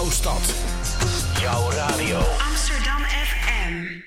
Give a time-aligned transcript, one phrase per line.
[0.00, 0.54] Jouw stad.
[1.40, 2.18] Jouw radio.
[2.18, 4.00] Amsterdam FM.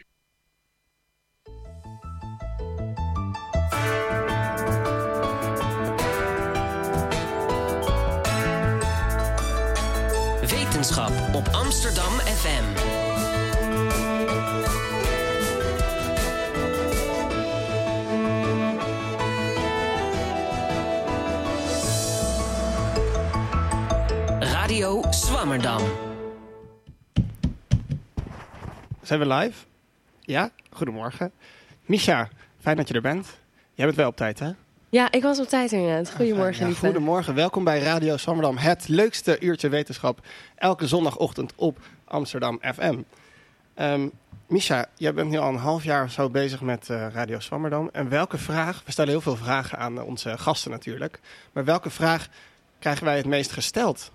[10.48, 12.33] Wetenschap op Amsterdam FM.
[25.62, 25.90] Swammerdam.
[29.02, 29.66] Zijn we live?
[30.22, 30.50] Ja?
[30.70, 31.32] Goedemorgen.
[31.86, 33.28] Misha, fijn dat je er bent.
[33.74, 34.50] Jij bent wel op tijd, hè?
[34.90, 36.12] Ja, ik was op tijd inderdaad.
[36.16, 36.86] Goedemorgen, Ja, lieve.
[36.86, 38.58] goedemorgen, welkom bij Radio Swammerdam.
[38.58, 40.20] Het leukste uurtje wetenschap.
[40.56, 42.98] Elke zondagochtend op Amsterdam FM.
[43.74, 44.08] Ehm
[44.48, 47.90] Misha, jij bent nu al een half jaar of zo bezig met eh, Radio Swammerdam.
[47.92, 51.20] En welke vraag, we stellen heel veel vragen aan onze gasten natuurlijk.
[51.52, 52.28] Maar welke vraag
[52.80, 54.12] krijgen wij het meest gesteld?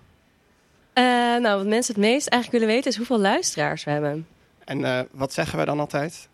[0.93, 1.03] Eh,
[1.41, 4.27] nou, wat mensen het meest eigenlijk willen weten is hoeveel luisteraars we hebben.
[4.65, 6.29] En eh, wat zeggen wij dan altijd?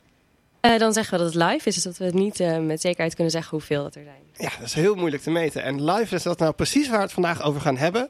[0.59, 3.13] Eh, dan zeggen we dat het live is, dus dat we het niet met zekerheid
[3.13, 4.49] kunnen zeggen hoeveel dat er zijn.
[4.49, 5.63] Ja, dat is heel moeilijk te meten.
[5.63, 8.07] En live is dat nou precies waar we het vandaag over gaan hebben.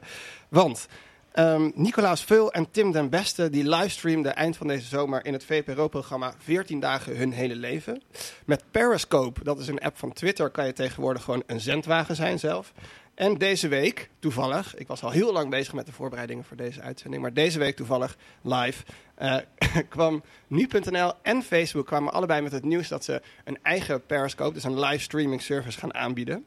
[0.48, 0.86] Want
[1.32, 5.44] ehm, Nicolaas Veul en Tim den Beste die livestreamden eind van deze zomer in het
[5.44, 8.02] VPRO-programma 14 dagen hun hele leven.
[8.44, 12.38] Met Periscope, dat is een app van Twitter, kan je tegenwoordig gewoon een zendwagen zijn
[12.38, 12.72] zelf.
[13.16, 16.80] En deze week, toevallig, ik was al heel lang bezig met de voorbereidingen voor deze
[16.80, 19.36] uitzending, maar deze week toevallig live eh,
[19.88, 24.64] kwam nu.nl en Facebook kwamen allebei met het nieuws dat ze een eigen Periscope, dus
[24.64, 26.44] een live streaming service gaan aanbieden.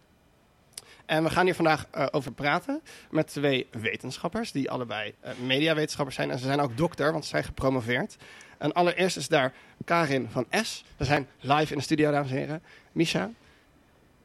[1.06, 6.16] En we gaan hier vandaag eh, over praten met twee wetenschappers, die allebei eh, mediawetenschappers
[6.16, 6.32] zijn.
[6.32, 8.16] En ze zijn ook dokter, want ze zijn gepromoveerd.
[8.58, 9.54] En allereerst is daar
[9.86, 10.84] Karin van S.
[10.98, 12.62] We zijn live in de studio, dames en heren.
[12.92, 13.30] Misha,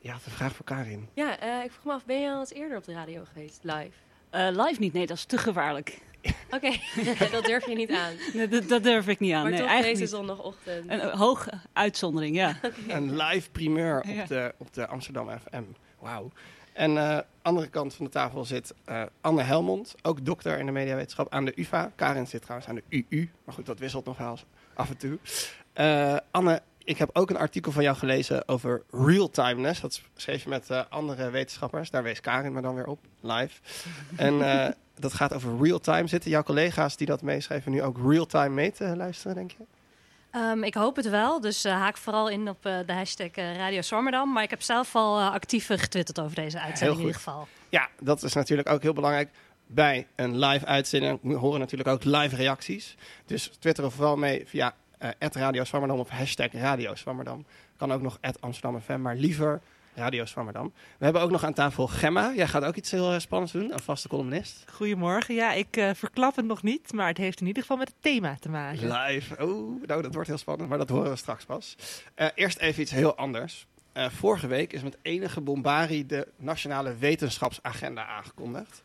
[0.05, 1.09] je had een vraag voor Karin.
[1.15, 3.59] Ja, eh, ik vroeg me af, ben je al eens eerder op de radio geweest,
[3.63, 3.91] live?
[4.31, 5.99] Eh, live niet, nee, dat is te gevaarlijk.
[6.57, 6.71] Oké,
[7.33, 8.13] dat durf je niet aan.
[8.35, 9.43] Nee, dat, dat durf ik niet aan.
[9.43, 10.27] maar nee, toch eigenlijk deze niet.
[10.27, 10.91] zondagochtend.
[10.91, 12.57] Een eh, hoge uitzondering, ja.
[12.89, 14.23] Een live primeur Ja.
[14.23, 15.63] op, de, op de Amsterdam FM.
[15.99, 16.31] Wauw.
[16.73, 20.67] En aan de andere kant van de tafel zit eh, Anne Helmond, ook dokter in
[20.67, 21.93] de mediawetenschap aan de UvA.
[21.95, 24.39] Karin zit trouwens aan de UU, maar goed, dat wisselt nog wel
[24.75, 25.19] af en toe.
[25.73, 29.81] Eh, Anne, ik heb ook een artikel van jou gelezen over real-timeness.
[29.81, 31.91] Dat schreef je met eh, andere wetenschappers.
[31.91, 33.61] Daar wees Karin me dan weer op, live.
[34.17, 36.07] en eh, dat gaat over real-time.
[36.07, 39.65] Zitten jouw collega's die dat meeschrijven nu ook real-time mee te luisteren, denk je?
[40.35, 43.57] Ehm, ik hoop het wel, dus eh, haak vooral in op eh, de hashtag eh,
[43.57, 44.33] Radio Swammerdam.
[44.33, 47.49] Maar ik heb zelf al actief getwitterd over deze uitzending in ieder geval.
[47.69, 49.31] Ja, dat is natuurlijk ook heel belangrijk.
[49.67, 52.97] Bij een live uitzending horen natuurlijk ook live reacties.
[53.27, 54.75] Dus twitter vooral mee via
[55.19, 57.45] eh Radio Swammerdam of hashtag Radio Swammerdam.
[57.77, 59.61] Kan ook nog Amsterdam FM, maar liever
[59.95, 60.73] Radio Swammerdam.
[60.99, 62.33] We hebben ook nog aan tafel Gemma.
[62.35, 64.65] Jij gaat ook iets heel eh, spannends doen, een vaste columnist.
[64.73, 65.35] Goedemorgen.
[65.35, 67.97] Ja, ik eh, verklap het nog niet, maar het heeft in ieder geval met het
[68.01, 68.93] thema te maken.
[68.93, 69.43] Live.
[69.43, 71.77] Oeh, nou, dat wordt heel spannend, maar dat horen we straks pas.
[72.35, 73.67] Eerst even iets heel anders.
[73.95, 78.83] Vorige week is met enige bombarie de Nationale Wetenschapsagenda aangekondigd.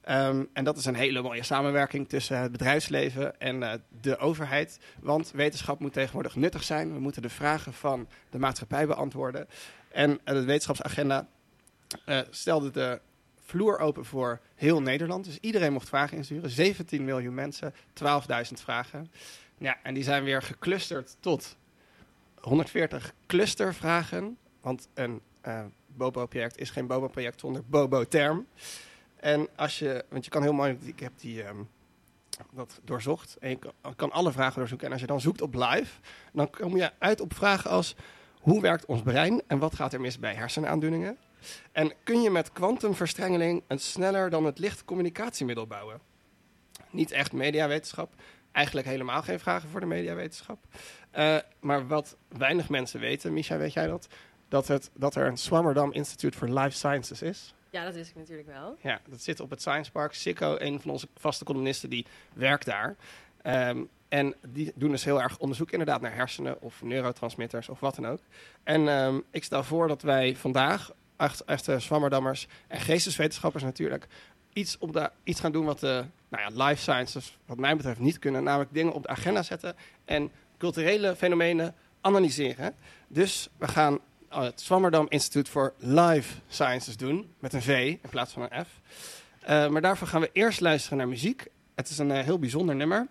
[0.00, 4.80] Ehm, en dat is een hele mooie samenwerking tussen het bedrijfsleven en eh, de overheid.
[5.00, 6.92] Want wetenschap moet tegenwoordig nuttig zijn.
[6.92, 9.48] We moeten de vragen van de maatschappij beantwoorden.
[9.88, 11.28] En eh, de wetenschapsagenda
[12.04, 13.00] eh, stelde de
[13.44, 15.24] vloer open voor heel Nederland.
[15.24, 16.50] Dus iedereen mocht vragen insturen.
[16.50, 19.10] 17 miljoen mensen, 12.000 vragen.
[19.58, 21.56] Ja, en die zijn weer geclusterd tot
[22.40, 24.36] 140 clustervragen.
[24.60, 25.20] Want een
[25.86, 28.46] Bobo-project is geen Bobo-project zonder Bobo-term.
[29.20, 31.62] En als je, want je kan heel mooi, ik heb die ehm,
[32.52, 33.36] dat doorzocht.
[33.40, 33.58] En je
[33.96, 34.86] kan, alle vragen doorzoeken.
[34.86, 36.00] En als je dan zoekt op live,
[36.32, 37.94] dan kom je uit op vragen als:
[38.40, 41.18] hoe werkt ons brein en wat gaat er mis bij hersenaandoeningen?
[41.72, 46.00] En kun je met kwantumverstrengeling een sneller dan het licht communicatiemiddel bouwen?
[46.90, 48.14] Niet echt mediawetenschap.
[48.52, 50.58] Eigenlijk helemaal geen vragen voor de mediawetenschap.
[51.10, 54.06] Eh, maar wat weinig mensen weten, Misha, weet jij dat?
[54.48, 57.54] Dat, het, dat er een Swammerdam Institute for Life Sciences is.
[57.70, 58.76] Ja, dat wist ik natuurlijk wel.
[58.82, 60.14] Ja, dat zit op het Science Park.
[60.14, 62.96] Sikko, een van onze vaste columnisten, die werkt daar.
[63.42, 67.94] Ehm, en die doen dus heel erg onderzoek inderdaad naar hersenen of neurotransmitters of wat
[67.94, 68.20] dan ook.
[68.62, 74.06] En ehm, ik stel voor dat wij vandaag, echt, echte Zwammerdammers en geesteswetenschappers natuurlijk,
[74.52, 77.98] iets, op de, iets gaan doen wat de nou ja, life sciences wat mij betreft
[77.98, 78.42] niet kunnen.
[78.42, 82.74] Namelijk dingen op de agenda zetten en culturele fenomenen analyseren.
[83.08, 83.98] Dus we gaan
[84.32, 87.34] uh, het Swammerdam Instituut voor Life Sciences doen.
[87.38, 88.68] Met een V in plaats van een F.
[89.42, 91.46] Uh, maar daarvoor gaan we eerst luisteren naar muziek.
[91.74, 93.06] Het is een uh, heel bijzonder nummer.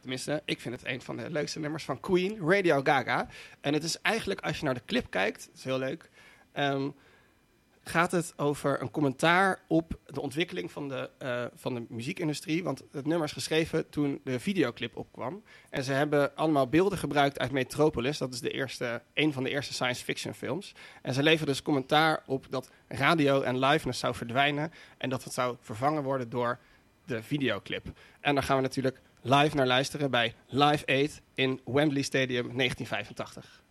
[0.00, 3.28] Tenminste, ik vind het een van de leukste nummers van Queen, Radio Gaga.
[3.60, 6.10] En het is eigenlijk, als je naar de clip kijkt, het is heel leuk.
[6.54, 6.94] Um,
[7.84, 12.64] gaat het over een commentaar op de ontwikkeling van de, eh, van de muziekindustrie.
[12.64, 15.42] Want het nummer is geschreven toen de videoclip opkwam.
[15.70, 18.18] En ze hebben allemaal beelden gebruikt uit Metropolis.
[18.18, 20.72] Dat is de eerste, een van de eerste science fiction films.
[21.02, 24.72] En ze leveren dus commentaar op dat radio en liveness zou verdwijnen.
[24.98, 26.58] En dat het zou vervangen worden door
[27.06, 27.86] de videoclip.
[28.20, 33.61] En daar gaan we natuurlijk live naar luisteren bij Live Aid in Wembley Stadium 1985.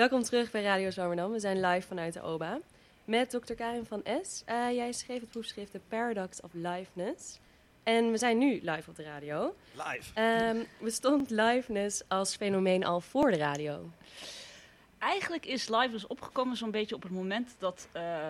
[0.00, 1.32] Welkom terug bij Radio Zwammerdam.
[1.32, 2.58] We zijn live vanuit de OBA
[3.04, 3.52] met Dr.
[3.52, 4.42] Karin van S.
[4.44, 7.38] Eh, jij schreef het proefschrift The Paradox of Liveness.
[7.82, 9.54] En we zijn nu live op de radio.
[9.72, 10.14] Live.
[10.14, 13.90] Ehm bestond liveness als fenomeen al voor de radio?
[14.98, 18.28] Eigenlijk is live dus opgekomen zo'n beetje op het moment dat eh,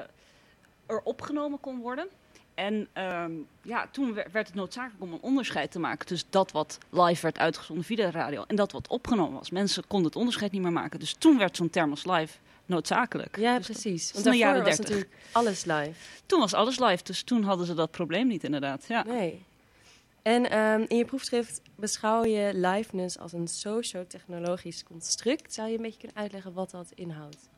[0.87, 2.09] er opgenomen kon worden.
[2.54, 6.52] En ehm, ja, toen wer- werd het noodzakelijk om een onderscheid te maken tussen dat
[6.52, 9.50] wat live werd uitgezonden via de radio en dat wat opgenomen was.
[9.50, 10.99] Mensen konden het onderscheid niet meer maken.
[11.00, 13.37] Dus toen werd zo'n term als live noodzakelijk.
[13.38, 14.12] Ja, Dus precies.
[14.12, 14.85] Want in de jaren was 30.
[14.95, 15.92] natuurlijk alles live.
[16.26, 18.85] Toen was alles live, dus toen hadden ze dat probleem niet inderdaad.
[18.88, 19.02] Ja.
[19.04, 19.45] Nee.
[20.23, 25.54] En ehm, in je proefschrift beschouw je liveness als een socio-technologisch construct.
[25.54, 27.49] Zou je een beetje kunnen uitleggen wat dat inhoudt?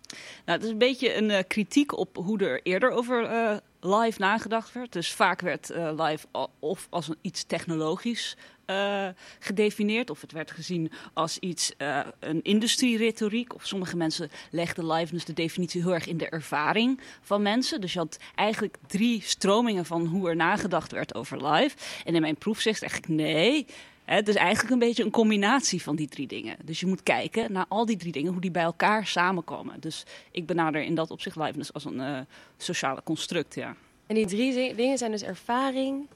[0.44, 4.20] Nou, het is een beetje een eh, kritiek op hoe er eerder over eh, live
[4.20, 4.92] nagedacht werd.
[4.92, 6.26] Dus vaak werd eh, live
[6.58, 8.36] of als een, iets technologisch
[9.38, 11.72] gedefinieerd, of het werd gezien als iets,
[12.18, 13.54] een industrieretoriek.
[13.54, 17.80] Of sommige mensen legden liveness de definitie heel erg in de ervaring van mensen.
[17.80, 21.76] Dus je had eigenlijk drie stromingen van hoe er nagedacht werd over live.
[22.04, 23.66] En in mijn proef zegt eigenlijk nee.
[24.04, 26.56] Het is eigenlijk een beetje een combinatie van die drie dingen.
[26.64, 29.80] Dus je moet kijken naar al die drie dingen, hoe die bij elkaar samenkomen.
[29.80, 32.20] Dus ik benader in dat opzicht liveness als een eh,
[32.56, 33.76] sociale construct, ja.
[34.06, 36.06] En die drie dingen zijn dus ervaring.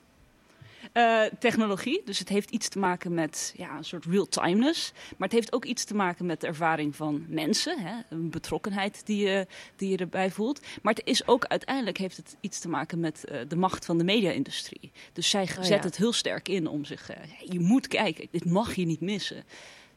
[0.96, 4.92] Eh, technologie, dus het heeft iets te maken met ja, een soort real-timeness.
[4.92, 7.78] Maar het heeft ook iets te maken met de ervaring van mensen.
[7.78, 7.94] Hè?
[8.08, 10.60] Een betrokkenheid die je, die je erbij voelt.
[10.82, 13.98] Maar het is ook uiteindelijk heeft het iets te maken met eh, de macht van
[13.98, 14.92] de media-industrie.
[15.12, 15.80] Dus zij Oh, zet ja.
[15.80, 17.10] het heel sterk in om zich...
[17.10, 19.44] eh, je moet kijken, dit mag je niet missen.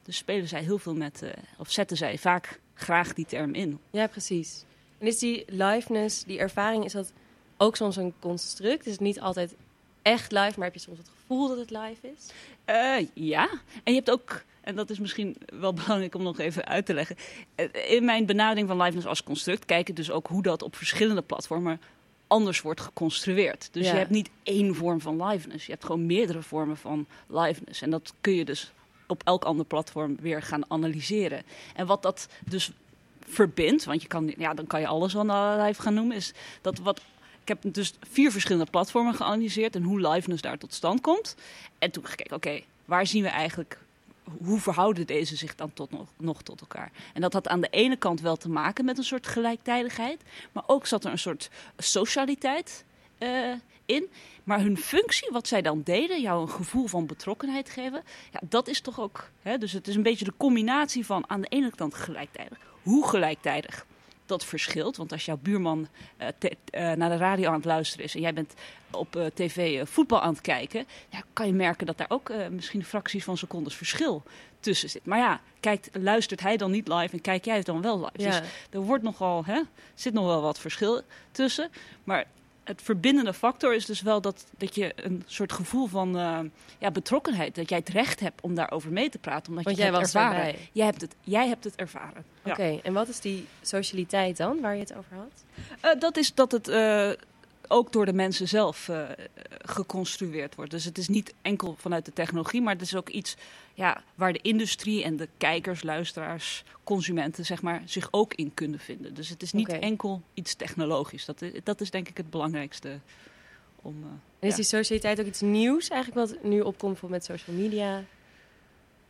[0.03, 1.24] Dus spelen zij heel veel met...
[1.58, 3.79] of zetten zij vaak graag die term in.
[3.91, 4.63] Ja, precies.
[4.98, 7.12] En is die liveness, die ervaring, is dat
[7.58, 8.86] ook soms een construct?
[8.86, 9.56] Is het niet altijd
[10.01, 12.32] echt live, maar heb je soms het gevoel dat het live is?
[12.65, 13.50] Eh, ja,
[13.84, 16.94] en je hebt ook, en dat is misschien wel belangrijk om nog even uit te
[16.94, 17.15] leggen.
[17.56, 20.75] eh, In mijn benadering van liveness als construct kijk ik dus ook hoe dat op
[20.75, 21.82] verschillende platformen
[22.27, 23.70] anders wordt geconstrueerd.
[23.72, 23.91] Dus Ja.
[23.91, 25.65] je hebt niet één vorm van liveness.
[25.65, 27.82] Je hebt gewoon meerdere vormen van liveness.
[27.82, 28.72] En dat kun je dus
[29.08, 31.44] op elk ander platform weer gaan analyseren.
[31.75, 32.72] En wat dat dus
[33.20, 35.25] verbindt, want je kan, ja, dan kan je alles wel
[35.65, 37.01] live gaan noemen, is dat wat.
[37.50, 41.36] Ik heb dus vier verschillende platformen geanalyseerd en hoe liveness daar tot stand komt.
[41.79, 43.79] En toen gekeken, oké, waar zien we eigenlijk,
[44.44, 46.91] hoe verhouden deze zich dan tot nog, tot elkaar?
[47.13, 50.63] En dat had aan de ene kant wel te maken met een soort gelijktijdigheid, maar
[50.68, 52.86] ook zat er een soort socialiteit
[53.18, 53.51] eh,
[53.86, 54.10] in.
[54.44, 58.68] Maar hun functie, wat zij dan deden, jou een gevoel van betrokkenheid geven, ja, dat
[58.68, 59.29] is toch ook.
[59.41, 62.58] Hè, dus het is een beetje de combinatie van aan de ene kant gelijktijdig.
[62.84, 63.86] Hoe gelijktijdig?
[64.29, 68.05] Dat verschilt, want als jouw buurman eh, te- eh, naar de radio aan het luisteren
[68.05, 68.53] is en jij bent
[68.91, 72.86] op eh, tv voetbal aan het kijken, ja, kan je merken dat daar ook misschien
[72.86, 74.24] fracties van secondes verschil
[74.59, 75.05] tussen zit.
[75.05, 78.12] Maar ja, kijkt, luistert hij dan niet live en kijk jij het dan wel live?
[78.29, 78.39] Ja.
[78.39, 79.62] Dus er wordt nogal, hè,
[79.93, 81.69] zit nog wel wat verschil tussen.
[82.03, 82.25] Maar
[82.69, 86.39] het verbindende factor is dus wel dat, dat je een soort gevoel van eh,
[86.77, 89.83] ja, betrokkenheid, dat jij het recht hebt om daarover mee te praten, omdat Want je
[89.83, 90.45] jij het was ervaren.
[90.45, 90.69] erbij.
[90.71, 92.25] Jij hebt het, jij hebt het ervaren.
[92.43, 92.51] Ja.
[92.51, 95.43] Oké, en wat is die socialiteit dan, waar je het over had?
[95.81, 97.09] Eh, dat is dat het eh,
[97.71, 99.03] ook door de mensen zelf eh,
[99.65, 100.71] geconstrueerd wordt.
[100.71, 103.35] Dus het is niet enkel vanuit de technologie, maar het is ook iets
[103.73, 108.79] ja, waar de industrie en de kijkers, luisteraars, consumenten zeg maar, zich ook in kunnen
[108.79, 109.13] vinden.
[109.13, 111.25] Dus het is niet enkel iets technologisch.
[111.25, 112.99] Dat is, dat is denk ik het belangrijkste
[113.81, 113.95] om.
[114.03, 114.55] eh, En is Ja.
[114.55, 118.03] die socialiteit ook iets nieuws eigenlijk, wat nu opkomt met social media?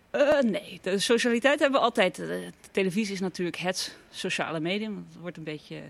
[0.10, 2.16] Eh, nee, de socialiteit hebben we altijd.
[2.16, 5.06] De televisie is natuurlijk het sociale medium.
[5.10, 5.82] Het wordt een beetje,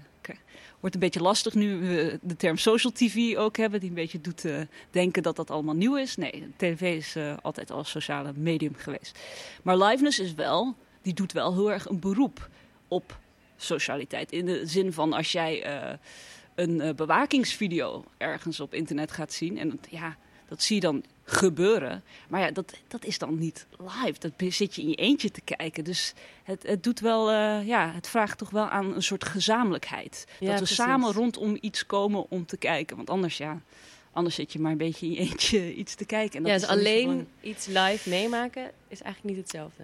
[0.79, 4.21] wordt een beetje lastig nu we de term social TV ook hebben, die een beetje
[4.21, 4.59] doet eh,
[4.91, 6.15] denken dat dat allemaal nieuw is.
[6.15, 9.19] Nee, tv is eh, altijd al sociale medium geweest.
[9.63, 12.50] Maar liveness is wel, die doet wel heel erg een beroep
[12.88, 13.19] op
[13.57, 14.31] socialiteit.
[14.31, 15.98] In de zin van als jij eh,
[16.55, 20.17] een bewakingsvideo ergens op internet gaat zien en ja,
[20.48, 22.03] dat zie je dan gebeuren.
[22.27, 24.19] Maar ja, dat, dat is dan niet live.
[24.19, 25.83] Dat zit je in je eentje te kijken.
[25.83, 30.25] Dus het, het doet wel, eh, ja, het vraagt toch wel aan een soort gezamenlijkheid.
[30.27, 30.75] Ja, dat we precies.
[30.75, 32.95] samen rondom iets komen om te kijken.
[32.95, 33.62] Want anders, ja,
[34.12, 36.38] anders zit je maar een beetje in je eentje iets te kijken.
[36.38, 39.83] En dat ja, dus alleen iets live meemaken is eigenlijk niet hetzelfde.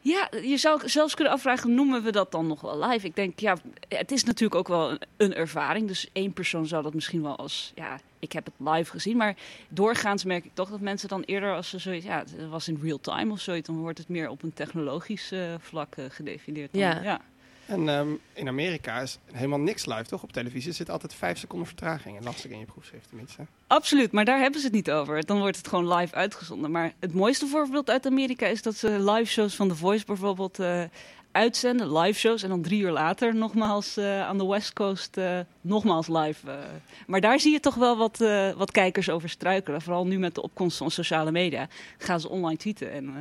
[0.00, 3.06] Ja, je zou zelfs kunnen afvragen, noemen we dat dan nog wel live?
[3.06, 3.56] Ik denk, ja,
[3.88, 5.88] het is natuurlijk ook wel een, een ervaring.
[5.88, 9.16] Dus één persoon zou dat misschien wel als, ja, ik heb het live gezien.
[9.16, 9.36] Maar
[9.68, 12.78] doorgaans merk ik toch dat mensen dan eerder, als ze zoiets, ja, het was in
[12.82, 16.72] real time of zoiets, dan wordt het meer op een technologisch eh, vlak eh, gedefinieerd.
[16.72, 17.02] Dan, Ja.
[17.02, 17.20] ja.
[17.72, 20.22] En ehm, in Amerika is helemaal niks live, toch?
[20.22, 22.16] Op televisie zit altijd vijf seconden vertraging.
[22.16, 23.42] En lastig in je proefschrift tenminste.
[23.66, 25.26] Absoluut, maar daar hebben ze het niet over.
[25.26, 26.70] Dan wordt het gewoon live uitgezonden.
[26.70, 30.58] Maar het mooiste voorbeeld uit Amerika is dat ze live shows van The Voice bijvoorbeeld
[30.58, 30.82] eh,
[31.32, 31.98] uitzenden.
[31.98, 36.08] Live shows en dan drie uur later nogmaals eh, aan de West Coast eh, nogmaals
[36.08, 36.50] live.
[36.50, 36.56] eh.
[37.06, 39.82] Maar daar zie je toch wel wat, eh, wat kijkers over struikelen.
[39.82, 42.92] Vooral nu met de opkomst van sociale media gaan ze online tweeten.
[42.92, 43.14] En, eh,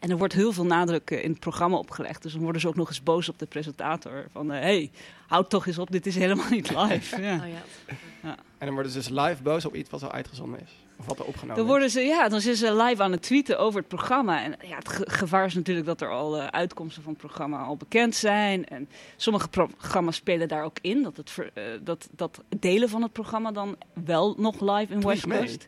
[0.00, 2.22] en er wordt heel veel nadruk in het programma opgelegd.
[2.22, 4.26] Dus dan worden ze ook nog eens boos op de presentator.
[4.32, 4.90] Van, hé, hey,
[5.26, 7.20] houd toch eens op, dit is helemaal niet live.
[7.22, 7.34] ja.
[7.34, 8.36] Oh ja.
[8.58, 10.83] En dan worden ze dus live boos op iets wat al uitgezonden is.
[10.96, 13.58] Of wat er opgenomen Dan, worden ze, ja, dan zijn ze live aan het tweeten
[13.58, 14.42] over het programma.
[14.42, 17.62] En ja, het ge- gevaar is natuurlijk dat er al eh, uitkomsten van het programma
[17.62, 18.64] al bekend zijn.
[18.66, 21.02] En sommige pro- programma's spelen daar ook in.
[21.02, 25.00] Dat, het ver- eh, dat, dat delen van het programma dan wel nog live in
[25.00, 25.38] Tweet West mee?
[25.38, 25.66] Coast.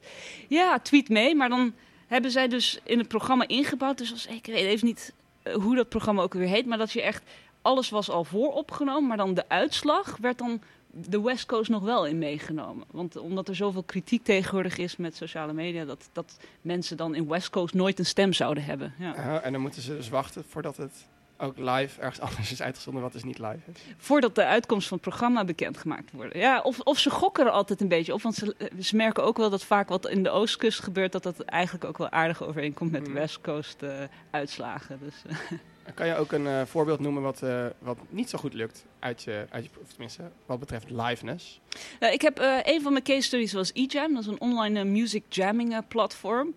[0.49, 1.35] Ja, tweet mee.
[1.35, 1.75] Maar dan
[2.06, 3.99] hebben zij dus in het programma ingebouwd.
[3.99, 6.66] Dus als, ik weet even niet eh, hoe dat programma ook weer heet.
[6.66, 7.23] Maar dat je echt,
[7.62, 9.06] alles was al vooropgenomen.
[9.09, 10.61] Maar dan de uitslag werd dan
[11.09, 12.87] de West Coast nog wel in meegenomen.
[12.91, 17.29] Want omdat er zoveel kritiek tegenwoordig is met sociale media, dat, dat mensen dan in
[17.29, 18.95] West Coast nooit een stem zouden hebben.
[18.99, 19.41] Ja.
[19.43, 21.07] En dan moeten ze dus wachten voordat het
[21.38, 23.81] ook live ergens anders is uitgezonden wat dus niet live is.
[23.97, 26.38] Voordat de uitkomst van het programma bekendgemaakt worden.
[26.38, 28.23] Ja, of, of ze gokken er altijd een beetje op.
[28.23, 31.41] Want ze, ze merken ook wel dat vaak wat in de Oostkust gebeurt, dat dat
[31.41, 33.17] eigenlijk ook wel aardig overeenkomt met de Mm.
[33.17, 33.91] West Coast eh,
[34.31, 34.99] uitslagen.
[35.03, 35.23] Dus,
[35.95, 39.23] Kan je ook een eh, voorbeeld noemen wat, eh, wat niet zo goed lukt uit
[39.23, 41.61] je, uit je of tenminste wat betreft liveness?
[42.00, 44.14] Nou, ik heb een van mijn case studies was eJam.
[44.14, 46.55] Dat is een online music jamming platform.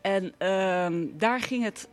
[0.00, 1.88] En ehm, daar ging het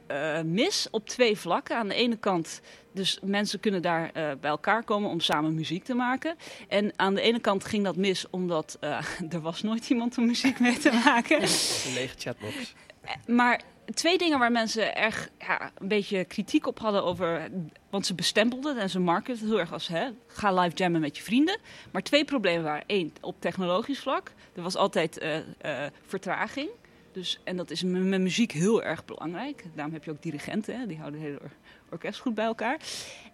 [0.45, 1.77] mis op twee vlakken.
[1.77, 2.61] Aan de ene kant,
[2.93, 6.35] dus mensen kunnen daar bij elkaar komen om samen muziek te maken.
[6.67, 8.77] En aan de ene kant ging dat mis omdat
[9.29, 11.41] er was nooit iemand om muziek mee te maken.
[11.85, 12.73] Een lege chatbox.
[13.25, 13.61] Maar
[13.93, 17.49] twee dingen waar mensen erg ja, een beetje kritiek op hadden over.
[17.89, 21.23] Want ze bestempelden en ze marketen heel erg als hè, ga live jammen met je
[21.23, 21.59] vrienden.
[21.91, 22.83] Maar twee problemen waren.
[22.87, 24.31] Eén, op technologisch vlak.
[24.55, 26.69] Er was altijd eh, eh, vertraging.
[27.11, 29.63] Dus, en dat is met, muziek heel erg belangrijk.
[29.75, 31.55] Daarom heb je ook dirigenten, hè, die houden het hele or-
[31.89, 32.79] orkest goed bij elkaar.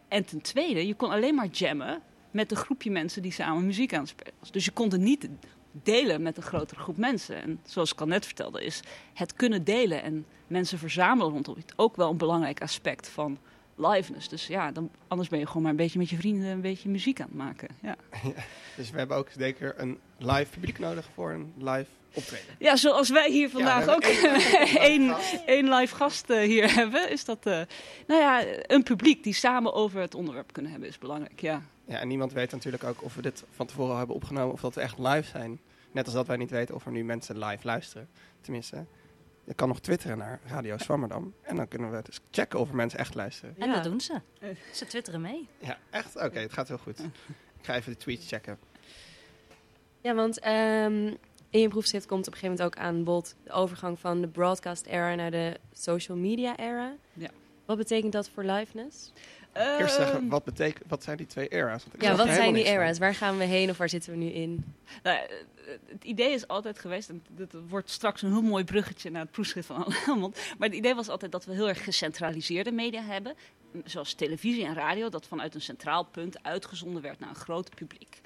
[0.08, 3.94] En ten tweede, je kon alleen maar jammen met een groepje mensen die samen muziek
[3.94, 4.52] aan het spelen was.
[4.52, 5.30] Dus je kon het niet
[5.84, 7.42] delen met een grotere groep mensen.
[7.42, 8.80] En zoals ik al net vertelde, is
[9.14, 13.38] het kunnen delen en mensen verzamelen rondom iets ook wel een belangrijk aspect van
[13.76, 14.30] liveness.
[14.30, 16.90] Dus ja, dan, anders ben je gewoon maar een beetje met je vrienden een beetje
[16.90, 17.68] muziek aan het maken.
[17.82, 17.96] Ja,
[18.78, 22.56] Dus we hebben ook zeker een live publiek nodig voor een live optreden.
[22.60, 24.04] ja zoals wij hier vandaag ook
[25.46, 27.62] één live gast eh, hier hebben, is dat, eh,
[28.08, 31.42] nou ja, een publiek die samen over het onderwerp kunnen hebben, is belangrijk.
[31.42, 31.62] Ja.
[31.86, 34.76] Ja, en niemand weet natuurlijk ook of we dit van tevoren hebben opgenomen of dat
[34.76, 35.60] we echt live zijn.
[35.92, 38.10] Net als dat wij niet weten of er nu mensen live luisteren.
[38.42, 38.86] Tenminste,
[39.44, 41.34] je kan nog twitteren naar Radio Swammerdam.
[41.42, 43.56] En dan kunnen we dus checken of er mensen echt luisteren.
[43.58, 43.74] En Ja.
[43.74, 44.22] dat doen ze.
[44.74, 45.48] Ze twitteren mee.
[45.58, 46.16] Ja, echt?
[46.16, 47.00] Oké, het gaat heel goed.
[47.00, 48.58] Ik ga even de tweets checken.
[50.02, 51.08] Ja, want ehm,
[51.50, 54.28] in je proefschrift komt op een gegeven moment ook aan bod de overgang van de
[54.28, 56.96] broadcast era naar de social media era.
[57.14, 57.30] Ja.
[57.66, 59.12] Wat betekent dat voor liveness?
[59.54, 61.84] Eerst zeggen, Ehm, wat, betekent, wat zijn die twee era's?
[61.84, 62.98] Want ik Ja, wat zijn die era's?
[62.98, 64.74] Waar gaan we heen of waar zitten we nu in?
[65.04, 65.24] Nou, eh,
[65.88, 69.32] het idee is altijd geweest, en dit wordt straks een heel mooi bruggetje naar het
[69.32, 70.36] proefschrift van Anne Helmond.
[70.58, 73.34] Maar het idee was altijd dat we heel erg gecentraliseerde media hebben.
[73.86, 78.22] Zoals televisie en radio, dat vanuit een centraal punt uitgezonden werd naar een groot publiek.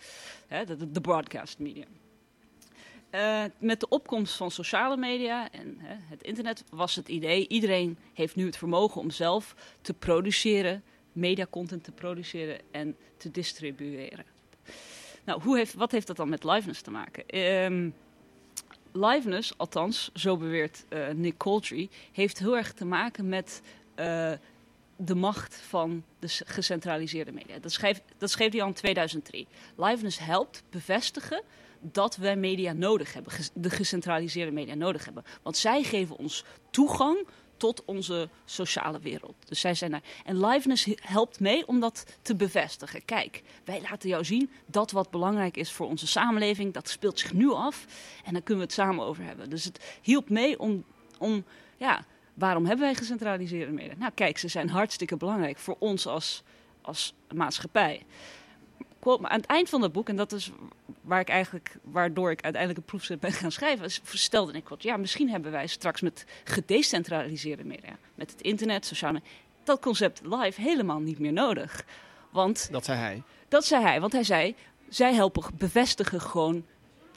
[0.47, 1.85] Hè, de, de- de broadcast media.
[3.09, 7.97] Eh, met de opkomst van sociale media en hè, het internet was het idee, iedereen
[8.13, 10.83] heeft nu het vermogen om zelf te produceren,
[11.17, 14.25] mediacontent te produceren en te distribueren.
[15.23, 17.25] Nou, hoe heeft, wat heeft dat dan met liveness te maken?
[17.27, 17.89] Ehm,
[18.91, 23.61] liveness, althans, zo beweert eh, Nick Coltree, heeft heel erg te maken met
[23.95, 24.31] eh,
[24.95, 27.59] de macht van de gecentraliseerde media.
[27.59, 29.47] Dat schreef, dat schreef hij al in 2003.
[29.75, 31.41] Liveness helpt bevestigen
[31.81, 35.23] dat wij media nodig hebben, de gecentraliseerde media nodig hebben.
[35.43, 39.35] Want zij geven ons toegang tot onze sociale wereld.
[39.45, 40.01] Dus zij zijn daar.
[40.25, 43.05] En liveness he- helpt mee om dat te bevestigen.
[43.05, 47.33] Kijk, wij laten jou zien dat wat belangrijk is voor onze samenleving, dat speelt zich
[47.33, 47.85] nu af.
[48.25, 49.49] En daar kunnen we het samen over hebben.
[49.49, 50.83] Dus het hielp mee om,
[51.17, 51.43] om
[51.77, 53.93] ja, waarom hebben wij gecentraliseerde media?
[53.97, 56.43] Nou, kijk, ze zijn hartstikke belangrijk voor ons als,
[56.81, 58.05] als maatschappij.
[59.07, 60.51] Quote, maar aan het eind van het boek, en dat is
[61.01, 64.83] waar ik eigenlijk, waardoor ik uiteindelijk een proefschrift ben gaan schrijven, stelde ik wat.
[64.83, 69.29] Ja, misschien hebben wij straks met gedecentraliseerde media, met het internet, sociale media,
[69.63, 71.85] dat concept live helemaal niet meer nodig.
[72.29, 73.23] Want Dat zei hij.
[73.47, 74.55] dat zei hij, want hij zei,
[74.89, 76.65] zij helpen bevestigen gewoon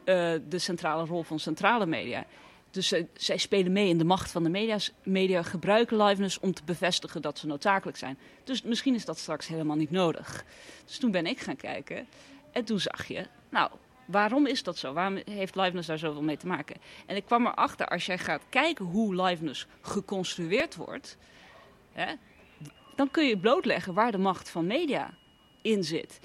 [0.05, 2.25] eh, de centrale rol van centrale media.
[2.71, 4.93] Dus zij, spelen mee in de macht van de media's.
[5.03, 8.19] Media gebruiken liveness om te bevestigen dat ze noodzakelijk zijn.
[8.45, 10.45] Dus misschien is dat straks helemaal niet nodig.
[10.85, 12.07] Dus toen ben ik gaan kijken
[12.53, 13.71] en toen zag je, nou,
[14.05, 14.93] waarom is dat zo?
[14.93, 16.77] Waarom heeft liveness daar zoveel mee te maken?
[17.07, 21.17] En ik kwam erachter, als jij gaat kijken hoe liveness geconstrueerd wordt,
[21.93, 22.15] hè,
[22.97, 25.15] dan kun je blootleggen waar de macht van media
[25.63, 26.21] in zit.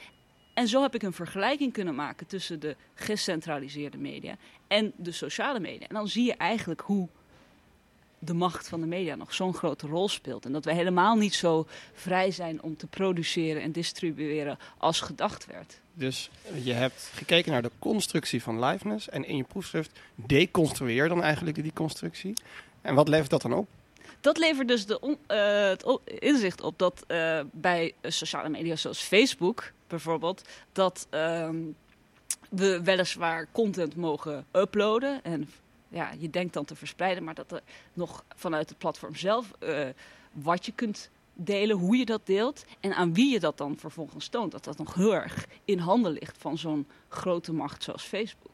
[0.56, 4.36] En zo heb ik een vergelijking kunnen maken tussen de gecentraliseerde media
[4.68, 5.88] en de sociale media.
[5.88, 7.08] En dan zie je eigenlijk hoe
[8.20, 10.46] de macht van de media nog zo'n grote rol speelt.
[10.46, 15.46] En dat we helemaal niet zo vrij zijn om te produceren en distribueren als gedacht
[15.46, 15.80] werd.
[15.94, 16.30] Dus
[16.64, 21.64] je hebt gekeken naar de constructie van liveness en in je proefschrift deconstrueer dan eigenlijk
[21.64, 22.34] die constructie.
[22.82, 23.68] En wat levert dat dan op?
[24.26, 25.86] Dat levert dus de eh, het
[26.20, 31.56] inzicht op dat eh, bij sociale media zoals Facebook bijvoorbeeld, dat ehm,
[32.50, 35.50] we weliswaar content mogen uploaden en
[35.88, 37.62] ja, je denkt dan te verspreiden, maar dat er
[37.94, 39.88] nog vanuit het platform zelf eh,
[40.32, 44.28] wat je kunt delen, hoe je dat deelt en aan wie je dat dan vervolgens
[44.28, 48.45] toont, dat dat nog heel erg in handen ligt van zo'n grote macht zoals Facebook.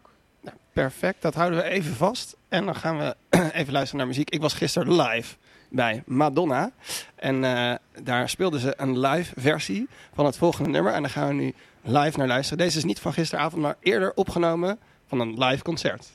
[0.42, 2.36] Nou, perfect, dat houden we even vast.
[2.50, 3.16] En dan gaan we
[3.54, 4.30] even luisteren naar muziek.
[4.30, 5.36] Ik was gisteren live
[5.70, 6.72] bij Madonna.
[7.16, 10.94] En eh, daar speelden ze een live versie van het volgende nummer.
[10.94, 12.58] En daar gaan we nu live naar luisteren.
[12.66, 16.10] Deze is niet van gisteravond, maar eerder opgenomen van een live concert.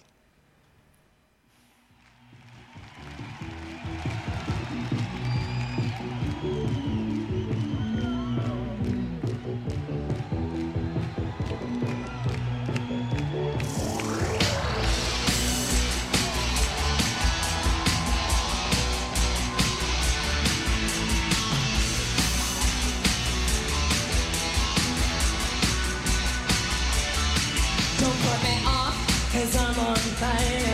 [29.47, 30.66] Cause I'm on fire.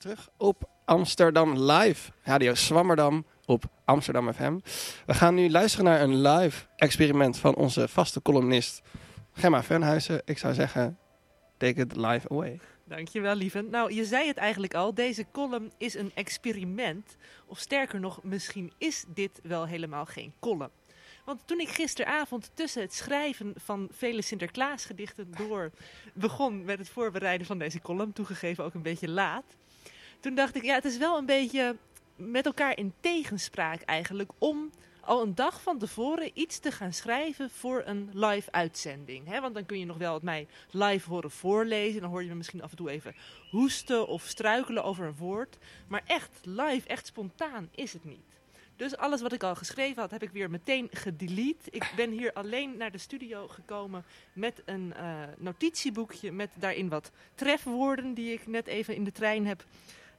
[0.00, 2.12] Terug op Amsterdam Live.
[2.22, 4.58] Radio Swammerdam op Amsterdam FM.
[5.06, 8.82] We gaan nu luisteren naar een live experiment van onze vaste columnist
[9.32, 10.22] Gemma Venhuizen.
[10.24, 10.98] Ik zou zeggen,
[11.56, 12.60] take it live away.
[12.84, 13.60] Dankjewel, lieve.
[13.60, 14.94] Nou, je zei het eigenlijk al.
[14.94, 17.16] Deze column is een experiment.
[17.46, 20.70] Of sterker nog, misschien is dit wel helemaal geen column.
[21.24, 25.70] Want toen ik gisteravond tussen het schrijven van vele Sinterklaasgedichten door
[26.14, 29.44] begon met het voorbereiden van deze column, toegegeven ook een beetje laat,
[30.20, 31.76] toen dacht ik, ja, het is wel een beetje
[32.16, 37.50] met elkaar in tegenspraak eigenlijk om al een dag van tevoren iets te gaan schrijven
[37.50, 39.26] voor een live uitzending.
[39.26, 39.40] Hè?
[39.40, 42.00] Want dan kun je nog wel het mij live horen voorlezen.
[42.00, 43.14] Dan hoor je me misschien af en toe even
[43.50, 45.58] hoesten of struikelen over een woord.
[45.88, 48.30] Maar echt live, echt spontaan is het niet.
[48.76, 51.70] Dus alles wat ik al geschreven had, heb ik weer meteen gedelete.
[51.70, 57.10] Ik ben hier alleen naar de studio gekomen met een eh, notitieboekje met daarin wat
[57.34, 59.64] trefwoorden die ik net even in de trein heb,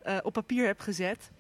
[0.03, 1.31] eh, op papier heb gezet.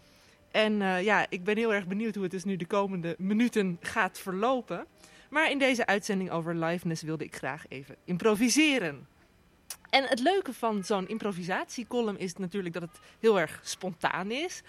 [0.51, 3.77] En eh, ja, ik ben heel erg benieuwd hoe het dus nu de komende minuten
[3.81, 4.85] gaat verlopen.
[5.29, 9.07] Maar in deze uitzending over liveness wilde ik graag even improviseren.
[9.89, 14.61] En het leuke van zo'n improvisatiecolumn is natuurlijk dat het heel erg spontaan is.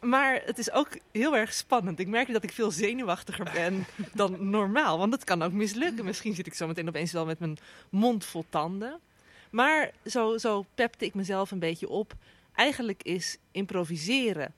[0.00, 1.98] Maar het is ook heel erg spannend.
[1.98, 4.98] Ik merk dat ik veel zenuwachtiger ben dan normaal.
[4.98, 6.04] Want het kan ook mislukken.
[6.04, 7.58] Misschien zit ik zo meteen opeens wel met mijn
[7.90, 9.00] mond vol tanden.
[9.50, 12.14] Maar zo, zo pepte ik mezelf een beetje op.
[12.58, 14.54] Eigenlijk is improviseren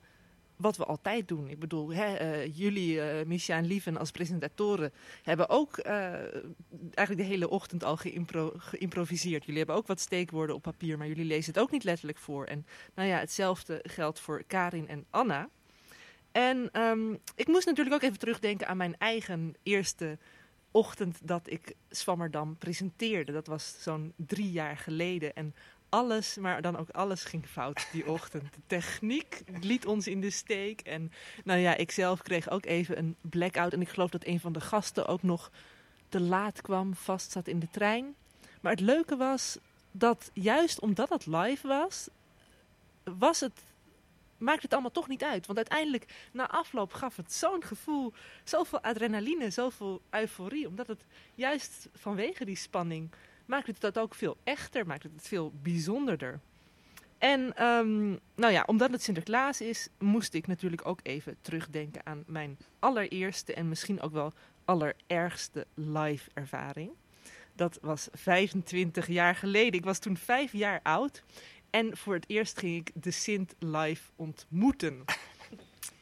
[0.55, 1.49] wat we altijd doen.
[1.49, 4.91] Ik bedoel, hè, eh, jullie, Misha en Lieven als presentatoren,
[5.23, 6.13] hebben ook eh,
[6.93, 9.43] eigenlijk de hele ochtend al geïmpro- geïmproviseerd.
[9.43, 12.45] Jullie hebben ook wat steekwoorden op papier, maar jullie lezen het ook niet letterlijk voor.
[12.45, 15.49] En nou ja, hetzelfde geldt voor Karin en Anna.
[16.31, 20.17] En ehm, ik moest natuurlijk ook even terugdenken aan mijn eigen eerste
[20.71, 23.31] ochtend dat ik Swammerdam presenteerde.
[23.31, 25.33] Dat was zo'n drie jaar geleden.
[25.33, 25.55] En
[25.91, 28.53] alles, maar dan ook alles ging fout die ochtend.
[28.53, 30.81] De techniek liet ons in de steek.
[30.81, 31.11] En
[31.43, 33.73] nou ja, ik zelf kreeg ook even een blackout.
[33.73, 35.51] En ik geloof dat een van de gasten ook nog
[36.09, 38.15] te laat kwam, vast zat in de trein.
[38.61, 39.57] Maar het leuke was
[39.91, 42.07] dat juist omdat het live was,
[43.03, 43.61] was het,
[44.37, 45.45] maakte het allemaal toch niet uit.
[45.45, 50.67] Want uiteindelijk, na afloop, gaf het zo'n gevoel, zoveel adrenaline, zoveel euforie.
[50.67, 53.09] Omdat het juist vanwege die spanning
[53.45, 56.39] maakt het dat ook veel echter, maakt het het veel bijzonderder.
[57.17, 62.23] En ehm, nou ja, omdat het Sinterklaas is, moest ik natuurlijk ook even terugdenken aan
[62.27, 64.33] mijn allereerste en misschien ook wel
[64.65, 66.91] allerergste live ervaring.
[67.55, 69.73] Dat was 25 jaar geleden.
[69.73, 71.23] Ik was toen vijf jaar oud.
[71.69, 75.03] En voor het eerst ging ik de Sint live ontmoeten.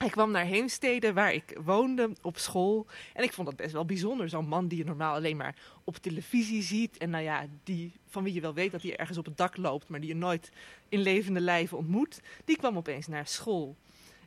[0.06, 2.88] Ik kwam naar Heemstede, waar ik woonde, op school.
[3.14, 4.30] En ik vond dat best wel bijzonder.
[4.30, 6.98] Zo'n man die je normaal alleen maar op televisie ziet.
[6.98, 9.58] En nou ja, die, van wie je wel weet dat hij ergens op het dak
[9.58, 10.52] loopt, maar die je nooit
[10.90, 12.22] in levende lijven ontmoet.
[12.46, 13.76] Die kwam opeens naar school.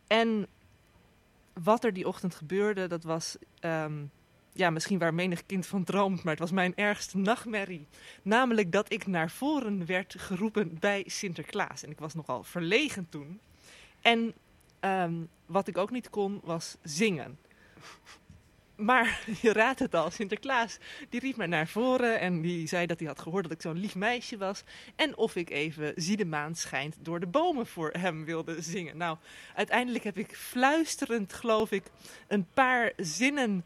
[0.07, 0.47] En
[1.53, 4.05] wat er die ochtend gebeurde, dat was ehm,
[4.53, 7.87] ja, misschien waar menig kind van droomt, maar het was mijn ergste nachtmerrie.
[8.23, 11.83] Namelijk dat ik naar voren werd geroepen bij Sinterklaas.
[11.83, 13.41] En ik was nogal verlegen toen.
[14.01, 14.35] En
[14.83, 15.15] ehm,
[15.47, 17.39] wat ik ook niet kon, was zingen.
[18.77, 22.99] Maar je raadt het al, Sinterklaas die riep mij naar voren en die zei dat
[22.99, 24.63] hij had gehoord dat ik zo'n lief meisje was.
[24.97, 28.97] En of ik even Zie de maan schijnt door de bomen voor hem wilde zingen.
[28.97, 29.17] Nou,
[29.55, 31.85] uiteindelijk heb ik fluisterend, geloof ik,
[32.29, 33.65] een paar zinnen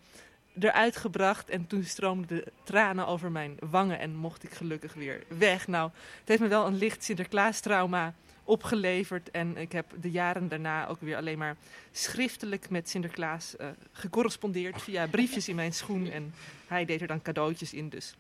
[0.58, 1.50] eruit gebracht.
[1.50, 5.66] En toen stroomden de tranen over mijn wangen en mocht ik gelukkig weer weg.
[5.66, 8.14] Nou, het heeft me wel een licht Sinterklaas-trauma
[8.46, 9.30] opgeleverd.
[9.30, 11.56] En ik heb de jaren daarna ook weer alleen maar
[11.92, 16.10] schriftelijk met Sinterklaas eh, gecorrespondeerd via briefjes in mijn schoen.
[16.10, 16.34] En
[16.66, 17.88] hij deed er dan cadeautjes in.
[17.88, 18.14] Dus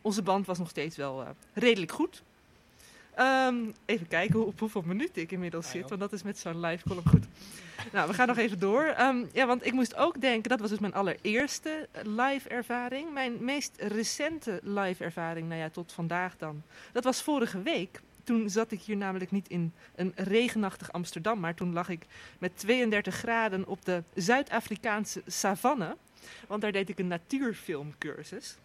[0.00, 2.22] onze band was nog steeds wel eh, redelijk goed.
[3.14, 6.60] Ehm, even kijken hoe, op hoeveel minuten ik inmiddels zit, want dat is met zo'n
[6.60, 7.24] live column goed.
[7.92, 8.82] Nou, we gaan nog even door.
[8.82, 13.12] Ehm, ja, want ik moest ook denken, dat was dus mijn allereerste eh, live ervaring.
[13.12, 16.62] Mijn meest recente live ervaring, nou ja, tot vandaag dan.
[16.92, 18.00] Dat was vorige week.
[18.24, 22.06] Toen zat ik hier namelijk niet in een regenachtig Amsterdam, maar toen lag ik
[22.38, 25.96] met 32 graden op de Zuid-Afrikaanse savanne.
[26.46, 28.56] Want daar deed ik een natuurfilmcursus.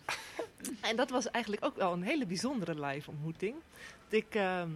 [0.82, 3.56] en dat was eigenlijk ook wel een hele bijzondere live ontmoeting.
[4.10, 4.70] Ik ehm,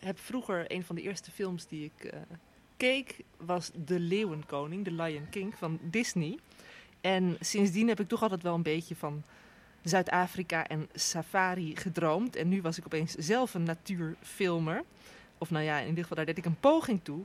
[0.00, 2.20] heb vroeger een van de eerste films die ik eh,
[2.76, 6.38] keek, was De Leeuwenkoning, The Lion King van Disney.
[7.00, 9.22] En sindsdien heb ik toch altijd wel een beetje van
[9.88, 12.36] Zuid-Afrika en safari gedroomd.
[12.36, 14.82] En nu was ik opeens zelf een natuurfilmer.
[15.38, 17.20] Of nou ja, in ieder geval daar deed ik een poging toe.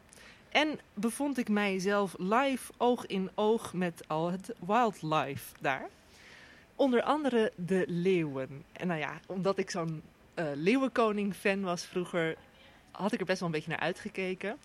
[0.50, 5.90] En bevond ik mijzelf live oog in oog met al het wildlife daar.
[6.76, 8.64] Onder andere de leeuwen.
[8.72, 10.02] En nou ja, omdat ik zo'n
[10.34, 12.36] eh, leeuwenkoning-fan was vroeger,
[12.92, 14.58] had ik er best wel een beetje naar uitgekeken.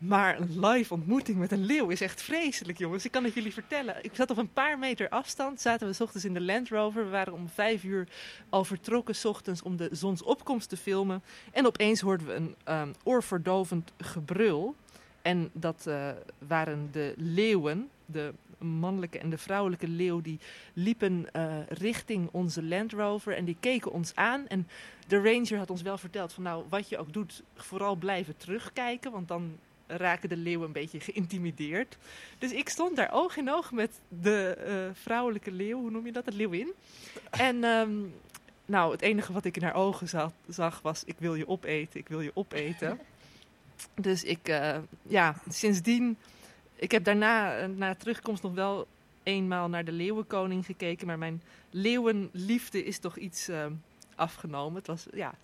[0.00, 3.04] Maar een live ontmoeting met een leeuw is echt vreselijk, jongens.
[3.04, 4.04] Ik kan het jullie vertellen.
[4.04, 5.60] Ik zat op een paar meter afstand.
[5.60, 7.04] Zaten we ochtends in de Land Rover.
[7.04, 8.08] We waren om vijf uur
[8.48, 11.22] al vertrokken ochtends om de zonsopkomst te filmen.
[11.52, 14.74] En opeens hoorden we een um, oorverdovend gebrul.
[15.22, 20.38] En dat uh, waren de leeuwen, de mannelijke en de vrouwelijke leeuw die
[20.72, 24.46] liepen eh, richting onze Land Rover en die keken ons aan.
[24.48, 24.68] En
[25.06, 29.12] de ranger had ons wel verteld van nou, wat je ook doet, vooral blijven terugkijken,
[29.12, 29.58] want dan
[29.96, 31.96] raken de leeuwen een beetje geïntimideerd.
[32.38, 36.12] Dus ik stond daar oog in oog met de eh, vrouwelijke leeuw, hoe noem je
[36.12, 36.72] dat, de leeuwin.
[37.30, 37.90] En ehm,
[38.70, 42.00] nou, het enige wat ik in haar ogen zag, zag was ik wil je opeten,
[42.00, 42.98] ik wil je opeten.
[43.94, 46.16] Dus ik, eh, ja, sindsdien,
[46.74, 48.86] ik heb daarna, eh, na terugkomst nog wel
[49.22, 53.66] eenmaal naar de Leeuwenkoning gekeken, maar mijn leeuwenliefde is toch iets eh,
[54.14, 54.76] afgenomen.
[54.76, 55.34] Het was, ja,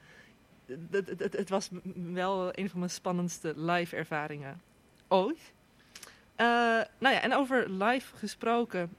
[0.67, 4.61] het, het, het, was wel een van mijn spannendste live ervaringen
[5.09, 5.53] ooit.
[6.35, 6.47] Eh,
[6.99, 8.97] nou ja, en over live gesproken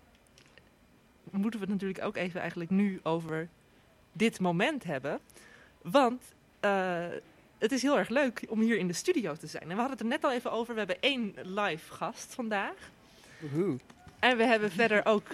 [1.31, 3.49] moeten we het natuurlijk ook even eigenlijk nu over
[4.11, 5.19] dit moment hebben.
[5.81, 6.23] Want
[6.59, 7.05] eh,
[7.57, 9.63] het is heel erg leuk om hier in de studio te zijn.
[9.63, 10.73] En we hadden het er net al even over.
[10.73, 12.91] We hebben één live gast vandaag.
[13.39, 13.77] Woehoe.
[14.19, 15.27] En we hebben verder ook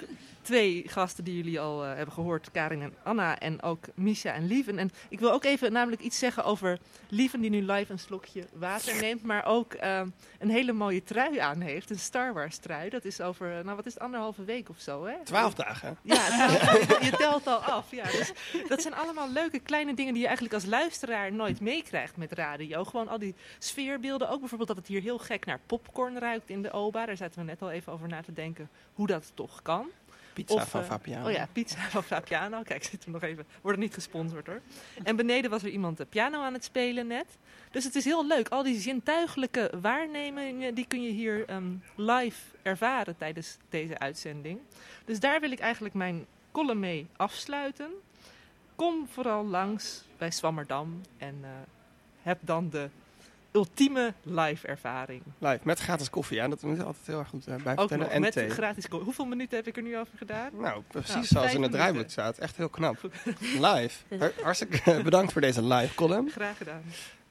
[0.43, 2.51] twee gasten die jullie al eh, hebben gehoord.
[2.51, 4.77] Karin en Anna en ook Misha en Lieven.
[4.77, 6.79] En ik wil ook even namelijk iets zeggen over
[7.09, 9.23] Lieven die nu live een slokje water neemt.
[9.23, 10.01] Maar ook eh,
[10.39, 11.89] een hele mooie trui aan heeft.
[11.89, 12.89] Een Star Wars trui.
[12.89, 15.13] Dat is over, eh, nou wat is het, anderhalve week of zo hè?
[15.23, 15.97] Twaalf dagen.
[16.01, 16.47] Ja,
[17.01, 17.91] je telt al af.
[17.91, 18.31] Ja, dus
[18.67, 22.83] dat zijn allemaal leuke kleine dingen die je eigenlijk als luisteraar nooit meekrijgt met radio.
[22.83, 24.29] Gewoon al die sfeerbeelden.
[24.29, 27.05] Ook bijvoorbeeld dat het hier heel gek naar popcorn ruikt in de OBA.
[27.05, 29.89] Daar zaten we net al even over na te denken hoe dat toch kan.
[30.33, 31.25] Pizza Of, van eh, Fabiano.
[31.25, 32.61] Oh ja, pizza van Fabiano.
[32.61, 33.45] Kijk, zitten we nog even.
[33.61, 34.61] Worden niet gesponsord hoor.
[35.03, 37.25] En beneden was er iemand de piano aan het spelen net.
[37.71, 38.49] Dus het is heel leuk.
[38.49, 44.59] Al die zintuigelijke waarnemingen, die kun je hier ehm, live ervaren tijdens deze uitzending.
[45.05, 47.91] Dus daar wil ik eigenlijk mijn column mee afsluiten.
[48.75, 51.49] Kom vooral langs bij Swammerdam en eh,
[52.21, 52.89] heb dan de
[53.53, 55.21] ultieme live ervaring.
[55.37, 56.37] Live, met gratis koffie.
[56.37, 58.03] Ja, dat moet je altijd heel erg goed eh, bij Ook vertellen.
[58.03, 58.49] nog En met thee.
[58.49, 60.49] gratis ko- Hoeveel minuten heb ik er nu over gedaan?
[60.59, 62.37] Nou, precies Nou, zoals in het draaiboek staat.
[62.37, 62.95] Echt heel knap.
[63.67, 64.03] Live.
[64.19, 66.29] Har- Hartstikke bedankt voor deze live column.
[66.29, 66.81] Graag gedaan.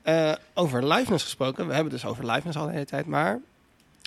[0.02, 1.66] Eh, over liveness gesproken.
[1.66, 3.06] We hebben het dus over liveness al de hele tijd.
[3.06, 3.40] Maar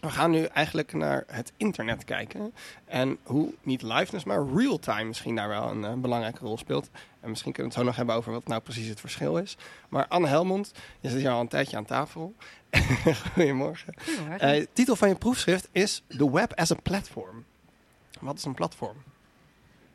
[0.06, 2.54] we gaan nu eigenlijk naar het internet kijken.
[2.86, 6.90] En hoe niet liveness, maar real-time misschien daar wel een eh, belangrijke rol speelt.
[7.20, 9.58] En misschien kunnen we het zo nog hebben over wat nou precies het verschil is.
[9.90, 12.36] Maar Anne Helmond, je zit hier al een tijdje aan tafel.
[13.34, 13.94] Goedemorgen.
[14.38, 17.46] Eh, titel van je proefschrift is The Web as a Platform.
[18.20, 18.98] Wat is een platform?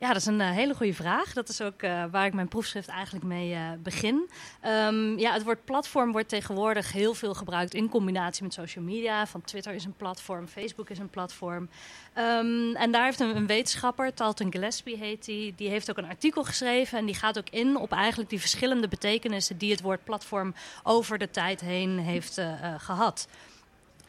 [0.01, 1.33] Ja, dat is een eh, hele goede vraag.
[1.33, 4.29] Dat is ook eh, waar ik mijn proefschrift eigenlijk mee eh, begin.
[4.61, 9.27] Ehm, ja, het woord platform wordt tegenwoordig heel veel gebruikt in combinatie met social media.
[9.27, 11.69] Van Twitter is een platform, Facebook is een platform.
[12.13, 16.43] Ehm, en daar heeft een, wetenschapper, Talton Gillespie heet die, die heeft ook een artikel
[16.43, 16.97] geschreven.
[16.97, 21.17] En die gaat ook in op eigenlijk die verschillende betekenissen die het woord platform over
[21.17, 23.27] de tijd heen heeft eh, eh, gehad.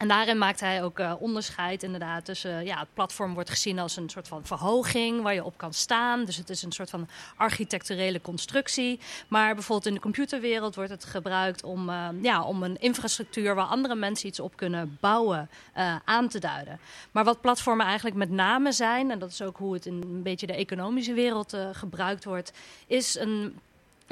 [0.03, 2.65] En daarin maakt hij ook eh, onderscheid inderdaad tussen...
[2.65, 6.25] ja, het platform wordt gezien als een soort van verhoging waar je op kan staan.
[6.25, 8.99] Dus het is een soort van architecturele constructie.
[9.27, 13.55] Maar bijvoorbeeld in de computerwereld wordt het gebruikt om, eh, ja, om een infrastructuur...
[13.55, 16.79] waar andere mensen iets op kunnen bouwen eh, aan te duiden.
[17.11, 19.11] Maar wat platformen eigenlijk met name zijn...
[19.11, 22.53] en dat is ook hoe het in een beetje de economische wereld eh, gebruikt wordt...
[22.87, 23.59] is een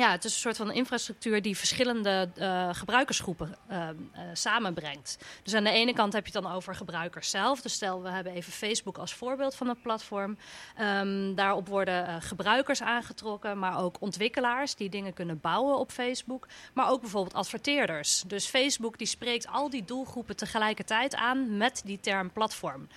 [0.01, 3.95] ja, het is een soort van infrastructuur die verschillende eh, gebruikersgroepen eh, eh,
[4.33, 5.17] samenbrengt.
[5.43, 7.61] Dus aan de ene kant heb je het dan over gebruikers zelf.
[7.61, 10.37] Dus stel, we hebben even Facebook als voorbeeld van het platform.
[10.75, 16.47] Ehm, daarop worden gebruikers aangetrokken, maar ook ontwikkelaars die dingen kunnen bouwen op Facebook.
[16.73, 18.23] Maar ook bijvoorbeeld adverteerders.
[18.27, 22.87] Dus Facebook die spreekt al die doelgroepen tegelijkertijd aan met die term platform.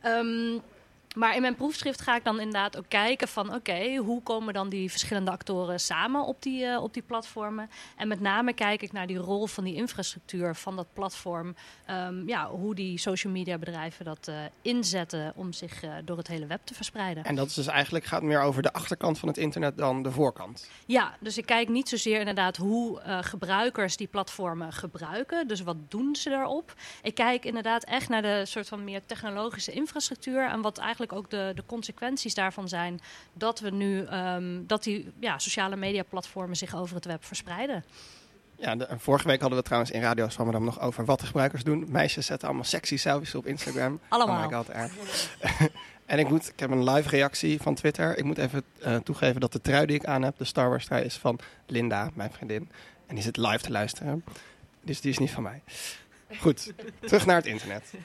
[0.00, 0.58] Ehm,
[1.14, 4.68] maar in mijn proefschrift ga ik dan inderdaad ook kijken van oké, hoe komen dan
[4.68, 7.70] die verschillende actoren samen op die, eh, op die platformen?
[7.96, 11.54] En met name kijk ik naar die rol van die infrastructuur van dat platform.
[11.86, 16.28] Ehm, ja, hoe die social media bedrijven dat eh, inzetten om zich eh, door het
[16.28, 17.24] hele web te verspreiden.
[17.24, 20.10] En dat is dus eigenlijk gaat meer over de achterkant van het internet dan de
[20.10, 20.70] voorkant.
[20.86, 25.48] Ja, dus ik kijk niet zozeer inderdaad hoe gebruikers die platformen gebruiken.
[25.48, 26.74] Dus wat doen ze daarop?
[27.02, 30.48] Ik kijk inderdaad echt naar de soort van meer technologische infrastructuur.
[30.48, 33.00] En wat eigenlijk ook de, de consequenties daarvan zijn.
[33.32, 37.84] Dat we nu ehm, dat die ja, sociale media platformen zich over het web verspreiden.
[38.56, 41.64] Ja, de, vorige week hadden we trouwens in Radio Swammerdam nog over wat de gebruikers
[41.64, 41.86] doen.
[41.88, 44.00] Meisjes zetten allemaal sexy selfies op Instagram.
[44.08, 44.48] Allemaal.
[44.48, 44.68] Oh
[46.06, 48.18] en ik, moet, ik heb een live reactie van Twitter.
[48.18, 50.86] Ik moet even eh, toegeven dat de trui die ik aan heb, de Star Wars
[50.86, 52.70] trui, is van Linda, mijn vriendin.
[53.06, 54.24] En die zit live te luisteren.
[54.80, 55.62] Dus die is niet van mij.
[56.38, 57.92] Goed, terug naar het internet.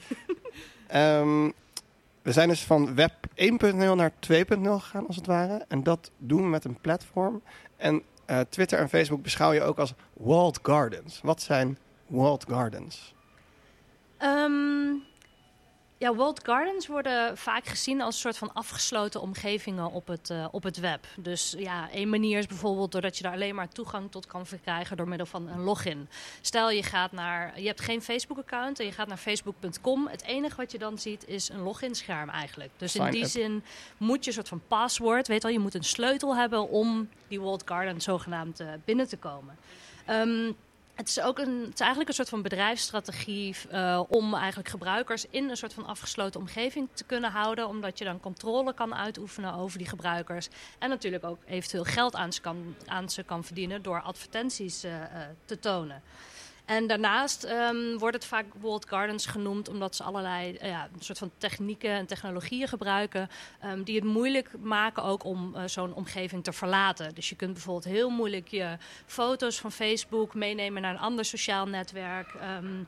[0.86, 1.50] Ehm,
[2.22, 4.16] we zijn dus van web 1.0 naar 2.0
[4.62, 5.64] gegaan, als het ware.
[5.68, 7.42] En dat doen we met een platform.
[7.76, 11.20] En eh, Twitter en Facebook beschouw je ook als walled gardens.
[11.22, 13.14] Wat zijn walled gardens?
[14.16, 14.92] Ehm,
[16.00, 20.46] Ja, walled gardens worden vaak gezien als een soort van afgesloten omgevingen op het, eh,
[20.50, 21.06] op het web.
[21.16, 24.96] Dus ja, één manier is bijvoorbeeld doordat je daar alleen maar toegang tot kan verkrijgen
[24.96, 26.08] door middel van een login.
[26.40, 30.06] Stel je gaat naar, je hebt geen Facebook-account en je gaat naar facebook.com.
[30.06, 32.70] Het enige wat je dan ziet is een loginscherm eigenlijk.
[32.76, 33.64] Dus in die zin
[33.96, 37.40] moet je een soort van paswoord, weet al, je moet een sleutel hebben om die
[37.40, 39.56] walled garden zogenaamd eh, binnen te komen.
[40.06, 40.52] Ehm,
[41.00, 45.26] het is ook een, het is eigenlijk een soort van bedrijfsstrategie eh, om eigenlijk gebruikers
[45.30, 47.68] in een soort van afgesloten omgeving te kunnen houden.
[47.68, 50.48] Omdat je dan controle kan uitoefenen over die gebruikers.
[50.78, 55.02] En natuurlijk ook eventueel geld aan ze kan, aan ze kan verdienen door advertenties eh,
[55.02, 55.08] eh,
[55.44, 56.02] te tonen.
[56.70, 61.02] En daarnaast ehm, wordt het vaak walled gardens genoemd omdat ze allerlei eh, ja, een
[61.02, 63.28] soort van technieken en technologieën gebruiken
[63.60, 67.14] ehm, die het moeilijk maken ook om eh, zo'n omgeving te verlaten.
[67.14, 71.66] Dus je kunt bijvoorbeeld heel moeilijk je foto's van Facebook meenemen naar een ander sociaal
[71.66, 72.34] netwerk.
[72.34, 72.82] Ehm,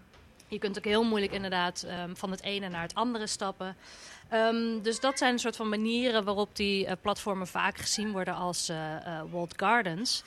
[0.49, 3.77] je kunt ook heel moeilijk inderdaad van het ene naar het andere stappen.
[4.83, 8.69] Dus dat zijn een soort van manieren waarop die eh, platformen vaak gezien worden als
[8.69, 8.77] eh,
[9.31, 10.23] walled gardens.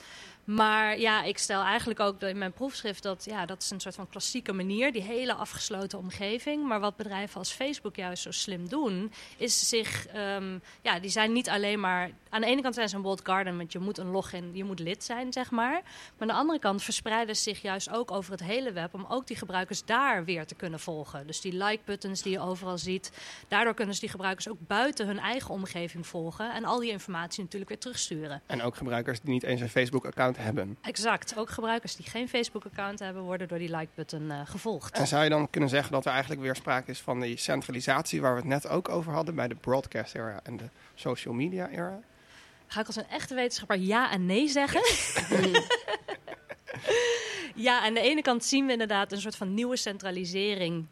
[0.46, 3.94] Maar ja, ik stel eigenlijk ook in mijn proefschrift dat ja, dat is een soort
[3.94, 6.66] van klassieke manier, die hele afgesloten omgeving.
[6.66, 11.32] Maar wat bedrijven als Facebook juist zo slim doen, is zich, ehm, ja, die zijn
[11.32, 12.10] niet alleen maar.
[12.28, 14.64] Aan de ene kant zijn ze een walled garden, want je moet een login, je
[14.64, 15.72] moet lid zijn, zeg maar.
[15.72, 15.82] Maar
[16.18, 19.26] aan de andere kant verspreiden ze zich juist ook over het hele web om ook
[19.26, 21.26] die gebruikers daar weer te kunnen volgen.
[21.26, 23.10] Dus die like-buttons die je overal ziet,
[23.48, 27.42] daardoor kunnen ze die gebruikers ook buiten hun eigen omgeving volgen en al die informatie
[27.42, 28.42] natuurlijk weer terugsturen.
[28.46, 30.78] En ook gebruikers die niet eens een Facebook-account hebben.
[30.82, 31.36] Exact.
[31.36, 34.98] Ook gebruikers die geen Facebook-account hebben, worden door die like-button eh, gevolgd.
[34.98, 38.20] En zou je dan kunnen zeggen dat er eigenlijk weer sprake is van die centralisatie
[38.20, 41.68] waar we het net ook over hadden bij de broadcast era en de social media
[41.68, 42.00] era?
[42.66, 44.80] Ga ik als een echte wetenschapper ja en nee zeggen?
[47.54, 50.86] ja, aan de ene kant zien we inderdaad een soort van nieuwe centralisering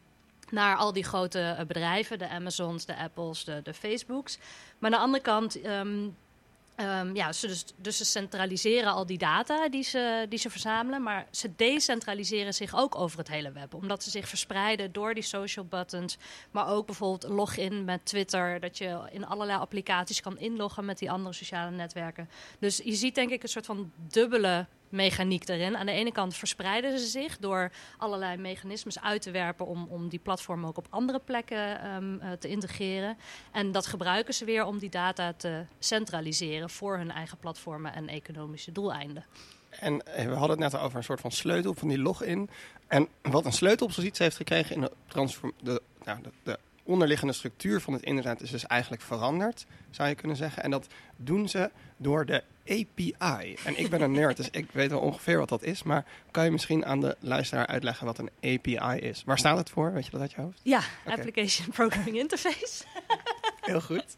[0.50, 4.38] naar al die grote eh, bedrijven, de Amazons, de Apples, de, de Facebooks.
[4.78, 6.08] Maar aan de andere kant, ehm,
[6.76, 11.02] ehm, ja, ze dus, dus ze centraliseren al die data die ze, die ze verzamelen,
[11.02, 15.22] maar ze decentraliseren zich ook over het hele web, omdat ze zich verspreiden door die
[15.22, 16.16] social buttons,
[16.50, 21.10] maar ook bijvoorbeeld login met Twitter, dat je in allerlei applicaties kan inloggen met die
[21.10, 22.28] andere sociale netwerken.
[22.58, 25.76] Dus je ziet denk ik een soort van dubbele mechaniek erin.
[25.76, 30.08] Aan de ene kant verspreiden ze zich door allerlei mechanismes uit te werpen om, om
[30.08, 33.16] die platform ook op andere plekken ehm, eh, te integreren.
[33.52, 38.08] En dat gebruiken ze weer om die data te centraliseren voor hun eigen platformen en
[38.08, 39.24] economische doeleinden.
[39.70, 42.50] En eh, we hadden het net over een soort van sleutel van die login.
[42.86, 47.92] En wat een sleutelpositie heeft gekregen in de, transform, de, nou, de onderliggende structuur van
[47.92, 50.62] het internet is dus eigenlijk veranderd, zou je kunnen zeggen.
[50.62, 50.86] En dat
[51.16, 53.56] doen ze door de API.
[53.64, 55.82] En ik ben een nerd, dus ik weet wel ongeveer wat dat is.
[55.82, 59.22] Maar kan je misschien aan de luisteraar uitleggen wat een API is?
[59.26, 59.92] Waar staat het voor?
[59.92, 60.60] Weet je dat uit je hoofd?
[60.62, 60.80] Ja.
[61.06, 62.84] Application Programming Interface.
[63.60, 64.16] Heel goed.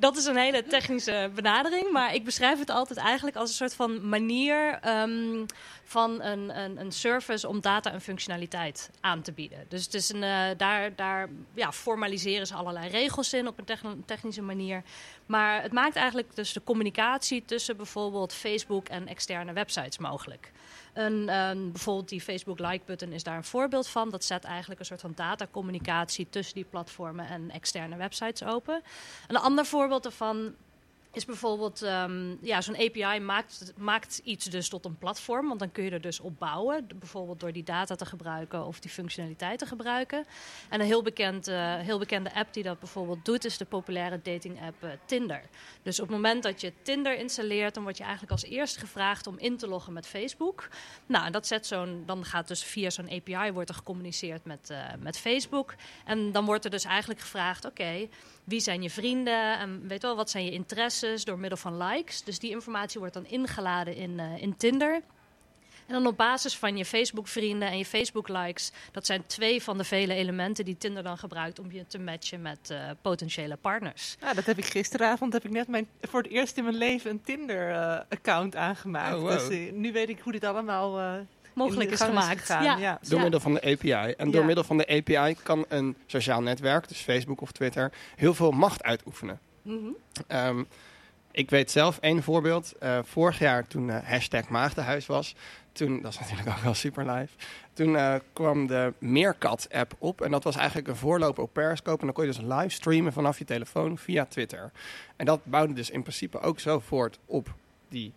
[0.00, 3.74] Dat is een hele technische benadering, maar ik beschrijf het altijd eigenlijk als een soort
[3.74, 5.44] van manier ehm,
[5.84, 9.64] van een, een, een service om data en functionaliteit aan te bieden.
[9.68, 13.64] Dus het is een, eh, daar, daar ja, formaliseren ze allerlei regels in op een
[13.64, 14.82] techn- technische manier.
[15.26, 20.52] Maar het maakt eigenlijk dus de communicatie tussen bijvoorbeeld Facebook en externe websites mogelijk.
[20.98, 24.10] Een, ehm, bijvoorbeeld die Facebook like-button is daar een voorbeeld van.
[24.10, 28.82] Dat zet eigenlijk een soort van datacommunicatie tussen die platformen en externe websites open.
[29.26, 30.54] Een ander voorbeeld daarvan
[31.12, 35.72] is bijvoorbeeld, ehm, ja, zo'n API maakt, maakt iets dus tot een platform, want dan
[35.72, 39.58] kun je er dus op bouwen, bijvoorbeeld door die data te gebruiken of die functionaliteit
[39.58, 40.24] te gebruiken.
[40.68, 44.20] En een heel, bekend, eh, heel bekende app die dat bijvoorbeeld doet, is de populaire
[44.22, 45.42] dating app eh, Tinder.
[45.82, 49.26] Dus op het moment dat je Tinder installeert, dan word je eigenlijk als eerste gevraagd
[49.26, 50.68] om in te loggen met Facebook.
[51.06, 54.84] Nou, dat zet zo'n, dan gaat dus via zo'n API wordt er gecommuniceerd met, eh,
[54.98, 55.74] met Facebook.
[56.04, 58.08] En dan wordt er dus eigenlijk gevraagd, oké,
[58.48, 62.22] wie zijn je vrienden en weet wel, wat zijn je interesses door middel van likes.
[62.22, 65.02] Dus die informatie wordt dan ingeladen in, eh, in Tinder.
[65.88, 69.84] En dan op basis van je Facebook-vrienden en je Facebook-likes, dat zijn twee van de
[69.84, 74.16] vele elementen die Tinder dan gebruikt om je te matchen met eh, potentiële partners.
[74.20, 77.10] Nou, dat heb ik gisteravond, heb ik net mijn, voor het eerst in mijn leven
[77.10, 79.14] een Tinder-account aangemaakt.
[79.14, 79.30] Oh, wow.
[79.30, 81.14] Dus eh, nu weet ik hoe dit allemaal eh,
[81.58, 82.40] Mogelijk is gemaakt.
[82.40, 82.64] gegaan.
[82.64, 82.76] Ja.
[82.76, 82.98] Ja.
[83.08, 84.14] Door middel van de API.
[84.16, 84.46] En door Ja.
[84.46, 88.82] middel van de API kan een sociaal netwerk, dus Facebook of Twitter, heel veel macht
[88.82, 89.38] uitoefenen.
[89.62, 89.76] Mhm.
[90.26, 90.62] Ehm,
[91.30, 92.72] ik weet zelf één voorbeeld.
[92.78, 95.34] Eh, vorig jaar toen eh, hashtag Maagdenhuis was,
[95.72, 97.32] toen, dat is natuurlijk ook wel super live,
[97.72, 100.20] toen eh, kwam de Meerkat-app op.
[100.20, 101.98] En dat was eigenlijk een voorloper op Periscope.
[102.00, 104.70] En dan kon je dus live streamen vanaf je telefoon via Twitter.
[105.16, 107.54] En dat bouwde dus in principe ook zo voort op
[107.88, 108.12] die,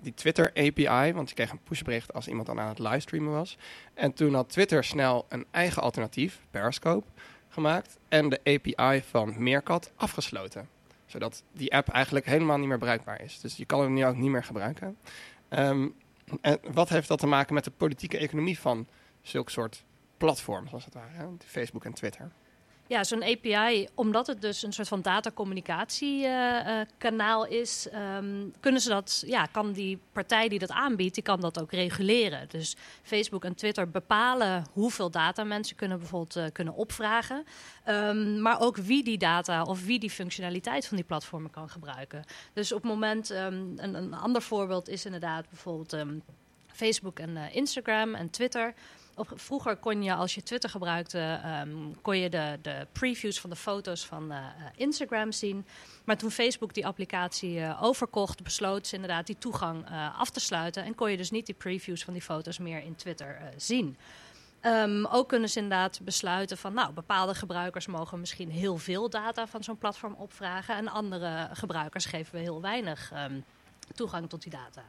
[0.00, 1.12] die Twitter API.
[1.12, 3.56] Want je kreeg een pushbericht als iemand dan aan het livestreamen was.
[3.94, 7.06] En toen had Twitter snel een eigen alternatief, Periscope.
[7.48, 10.68] gemaakt en de API van Meerkat afgesloten.
[11.06, 13.40] Zodat die app eigenlijk helemaal niet meer bruikbaar is.
[13.40, 14.96] Dus je kan hem nu ook niet meer gebruiken.
[15.48, 15.88] Ehm,
[16.40, 18.86] en wat heeft dat te maken met de politieke economie van
[19.22, 19.84] zulke soort
[20.16, 21.28] platforms, als het ware?
[21.44, 22.30] Facebook en Twitter?
[22.88, 29.22] Ja, zo'n API, omdat het dus een soort van datacommunicatiekanaal is, ehm, kunnen ze dat,
[29.26, 32.48] ja, kan die partij die dat aanbiedt, die kan dat ook reguleren.
[32.48, 37.44] Dus Facebook en Twitter bepalen hoeveel data mensen kunnen bijvoorbeeld eh, kunnen opvragen,
[37.88, 42.24] Ehm, maar ook wie die data of wie die functionaliteit van die platformen kan gebruiken.
[42.52, 45.96] Dus op het moment, ehm, een, een ander voorbeeld is inderdaad bijvoorbeeld
[46.66, 48.74] Facebook en eh, Instagram en Twitter.
[49.34, 51.70] Vroeger kon je, als je Twitter gebruikte, ehm,
[52.02, 54.44] kon je de, de previews van de foto's van eh, eh,
[54.76, 55.66] Instagram zien.
[56.04, 59.86] Maar toen Facebook die applicatie eh, overkocht, besloot ze inderdaad die toegang
[60.18, 60.84] af te sluiten.
[60.84, 63.96] En kon je dus niet die previews van die foto's meer in Twitter zien.
[64.60, 69.46] Ehm, ook kunnen ze inderdaad besluiten van, nou, bepaalde gebruikers mogen misschien heel veel data
[69.46, 70.76] van zo'n platform opvragen.
[70.76, 73.40] En andere gebruikers geven we heel weinig ehm,
[73.94, 74.82] toegang tot die data.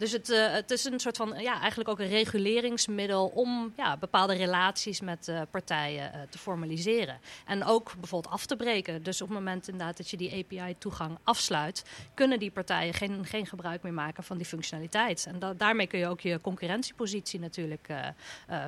[0.00, 3.96] Dus het, eh, het is een soort van, ja, eigenlijk ook een reguleringsmiddel om ja,
[3.96, 7.18] bepaalde relaties met eh, partijen eh, te formaliseren.
[7.46, 9.02] En ook bijvoorbeeld af te breken.
[9.02, 11.84] Dus op het moment inderdaad dat je die API-toegang afsluit,
[12.14, 15.26] kunnen die partijen geen, geen gebruik meer maken van die functionaliteit.
[15.26, 17.88] En da- daarmee kun je ook je concurrentiepositie natuurlijk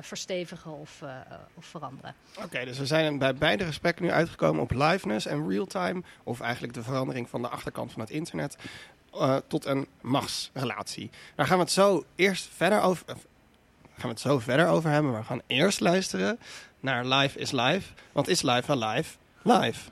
[0.01, 1.01] verstevigen of,
[1.53, 2.15] of veranderen.
[2.43, 6.03] Oké, dus we zijn bij beide gesprekken nu uitgekomen op liveness en real-time.
[6.23, 8.57] Of eigenlijk de verandering van de achterkant van het internet.
[9.19, 11.09] Eh, tot een machtsrelatie.
[11.35, 13.03] Daar gaan we het zo eerst verder over.
[13.07, 13.15] eh,
[13.93, 15.11] gaan we het zo verder over hebben.
[15.11, 16.39] Maar we gaan eerst luisteren
[16.79, 17.91] naar Live is Live.
[18.11, 19.17] Want is live wel live?
[19.41, 19.89] Live.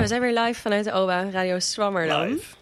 [0.00, 2.28] Ja, we zijn weer live vanuit de OBA, Radio Swammerdam.
[2.28, 2.54] Live.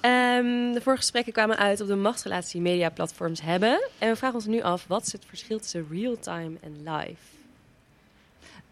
[0.00, 3.88] Ehm, de vorige gesprekken kwamen uit op de machtsrelatie die mediaplatforms hebben.
[3.98, 7.20] En we vragen ons nu af, wat is het verschil tussen real-time en live?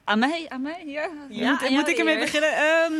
[0.04, 1.10] Aan mij, aan mij, ja.
[1.28, 2.52] Ja, moet, moet ik ermee beginnen?
[2.52, 2.92] Ehm,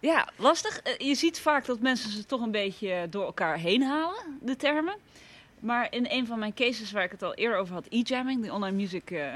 [0.00, 0.80] ja, lastig.
[0.80, 4.56] Eh, je ziet vaak dat mensen ze toch een beetje door elkaar heen halen, de
[4.56, 4.94] termen.
[5.60, 8.52] Maar in een van mijn cases waar ik het al eerder over had, e-jamming, die
[8.52, 9.26] online music eh,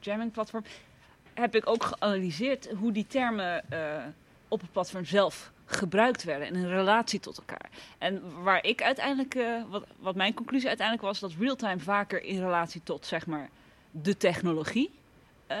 [0.00, 0.64] jamming platform,
[1.38, 4.04] heb ik ook geanalyseerd hoe die termen eh,
[4.48, 7.70] op het platform zelf gebruikt werden in een relatie tot elkaar.
[7.98, 12.38] En waar ik uiteindelijk, eh, wat, wat mijn conclusie uiteindelijk was, dat real-time vaker in
[12.38, 13.48] relatie tot zeg maar
[13.90, 14.90] de technologie
[15.46, 15.58] eh,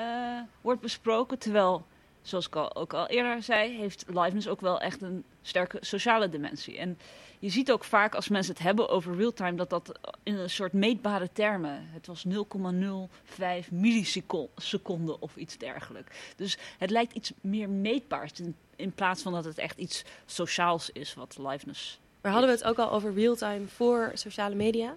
[0.60, 1.38] wordt besproken.
[1.38, 1.86] Terwijl,
[2.28, 6.28] zoals ik al, ook al eerder zei, heeft liveness ook wel echt een sterke sociale
[6.28, 6.78] dimensie.
[6.78, 6.98] En
[7.38, 10.72] je ziet ook vaak als mensen het hebben over real-time, dat dat in een soort
[10.72, 11.88] meetbare termen.
[11.90, 16.16] Het was 0,05 milliseconden of iets dergelijks.
[16.36, 20.90] Dus het lijkt iets meer meetbaars in, in plaats van dat het echt iets sociaals
[20.90, 22.00] is wat liveness.
[22.20, 24.96] Maar hadden we het ook al over real-time voor sociale media?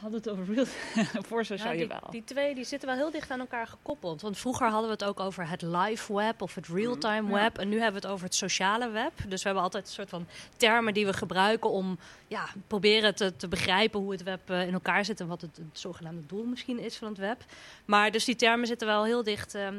[0.00, 0.64] Hadden we het over real
[1.28, 2.10] voor Ja, die, jawel.
[2.10, 4.20] die twee die zitten wel heel dicht aan elkaar gekoppeld.
[4.20, 7.34] Want vroeger hadden we het ook over het live web of het real-time Ja.
[7.42, 7.58] web.
[7.58, 9.12] En nu hebben we het over het sociale web.
[9.28, 11.98] Dus we hebben altijd een soort van termen die we gebruiken om
[12.28, 15.20] ja, proberen te, te begrijpen hoe het web eh, in elkaar zit.
[15.20, 17.44] En wat het, het zogenaamde doel misschien is van het web.
[17.84, 19.74] Maar dus die termen zitten wel heel dicht ehm,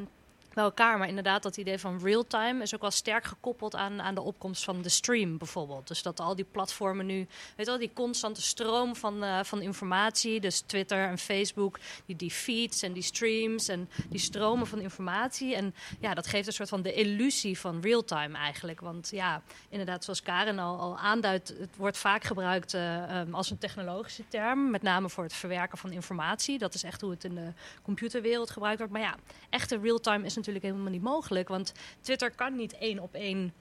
[0.53, 0.97] bij elkaar.
[0.97, 4.63] Maar inderdaad, dat idee van real-time is ook wel sterk gekoppeld aan, aan de opkomst
[4.63, 5.87] van de stream bijvoorbeeld.
[5.87, 9.61] Dus dat al die platformen nu, weet je wel, die constante stroom van, eh, van
[9.61, 14.79] informatie, dus Twitter en Facebook, die, die feeds en die streams en die stromen van
[14.79, 15.55] informatie.
[15.55, 18.79] En ja, dat geeft een soort van de illusie van real-time eigenlijk.
[18.79, 23.49] Want ja, inderdaad, zoals Karen al, al aanduidt, het wordt vaak gebruikt eh, ehm, als
[23.49, 26.57] een technologische term, met name voor het verwerken van informatie.
[26.57, 28.93] Dat is echt hoe het in de computerwereld gebruikt wordt.
[28.93, 29.15] Maar ja,
[29.49, 31.47] echte real-time is natuurlijk helemaal niet mogelijk.
[31.47, 33.53] Want Twitter kan niet één op één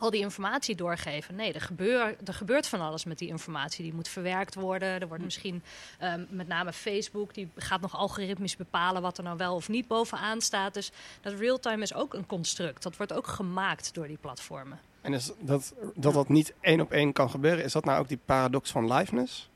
[0.00, 1.34] al die informatie doorgeven.
[1.34, 3.84] Nee, er, gebeur, er gebeurt van alles met die informatie.
[3.84, 5.00] Die moet verwerkt worden.
[5.00, 5.62] Er wordt misschien
[5.98, 9.86] ehm, met name Facebook, die gaat nog algoritmisch bepalen wat er nou wel of niet
[9.86, 10.74] bovenaan staat.
[10.74, 12.82] Dus dat real-time is ook een construct.
[12.82, 14.80] Dat wordt ook gemaakt door die platformen.
[15.00, 18.08] En is dat, dat dat niet één op één kan gebeuren, is dat nou ook
[18.08, 19.50] die paradox van liveness?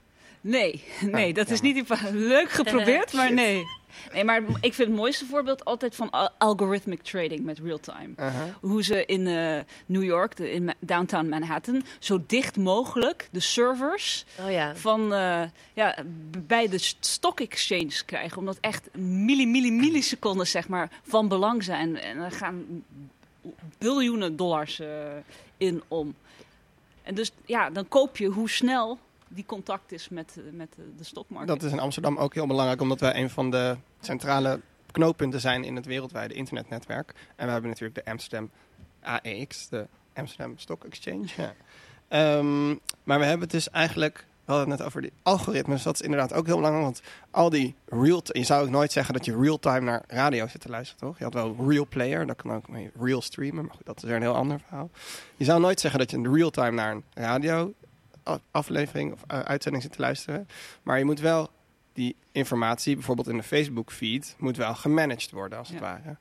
[0.46, 3.64] Nee, nee, Ah, dat is niet leuk geprobeerd, maar nee.
[4.12, 8.08] Nee, maar ik vind het mooiste voorbeeld altijd van al- algorithmic trading met real-time.
[8.18, 8.42] Uh-huh.
[8.60, 14.24] Hoe ze in eh, New York, de, in downtown Manhattan, zo dicht mogelijk de servers
[14.44, 14.76] Oh ja.
[14.76, 15.42] van, eh,
[15.74, 15.96] ja,
[16.46, 18.38] bij de st- stock exchange krijgen.
[18.38, 21.98] Omdat echt milli, milli, milliseconden zeg maar, van belang zijn.
[22.00, 22.84] En er gaan
[23.78, 24.88] biljoenen dollars eh,
[25.56, 26.14] in om.
[27.02, 28.98] En dus ja, dan koop je hoe snel
[29.34, 31.48] die contact is met, eh, met de, de stockmarkt.
[31.48, 34.60] Dat is in Amsterdam ook heel belangrijk, omdat wij een van de centrale
[34.90, 37.14] knooppunten zijn in het wereldwijde internetnetwerk.
[37.36, 38.50] En we hebben natuurlijk de Amsterdam
[39.00, 41.26] AEX, de Amsterdam Stock Exchange.
[41.36, 41.54] Ja.
[42.08, 42.68] Ehm,
[43.04, 46.00] maar we hebben het dus eigenlijk, we hadden het net over die algoritmes, dat is
[46.00, 49.36] inderdaad ook heel belangrijk, want al die real, je zou ook nooit zeggen dat je
[49.36, 51.18] real-time naar radio zit te luisteren, toch?
[51.18, 54.02] Je had wel real player, dat kan ook mee real streamen, maar goed, dat is
[54.02, 54.90] weer een heel ander verhaal.
[55.36, 57.72] Je zou nooit zeggen dat je in real-time naar een radio
[58.50, 60.48] aflevering of eh, uitzending zit te luisteren.
[60.82, 61.50] Maar je moet wel
[61.92, 66.16] die informatie, bijvoorbeeld in de Facebook feed, moet wel gemanaged worden als het ware.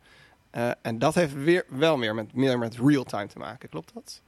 [0.49, 4.22] Eh, en dat heeft weer, wel meer met, meer met real-time te maken, klopt dat?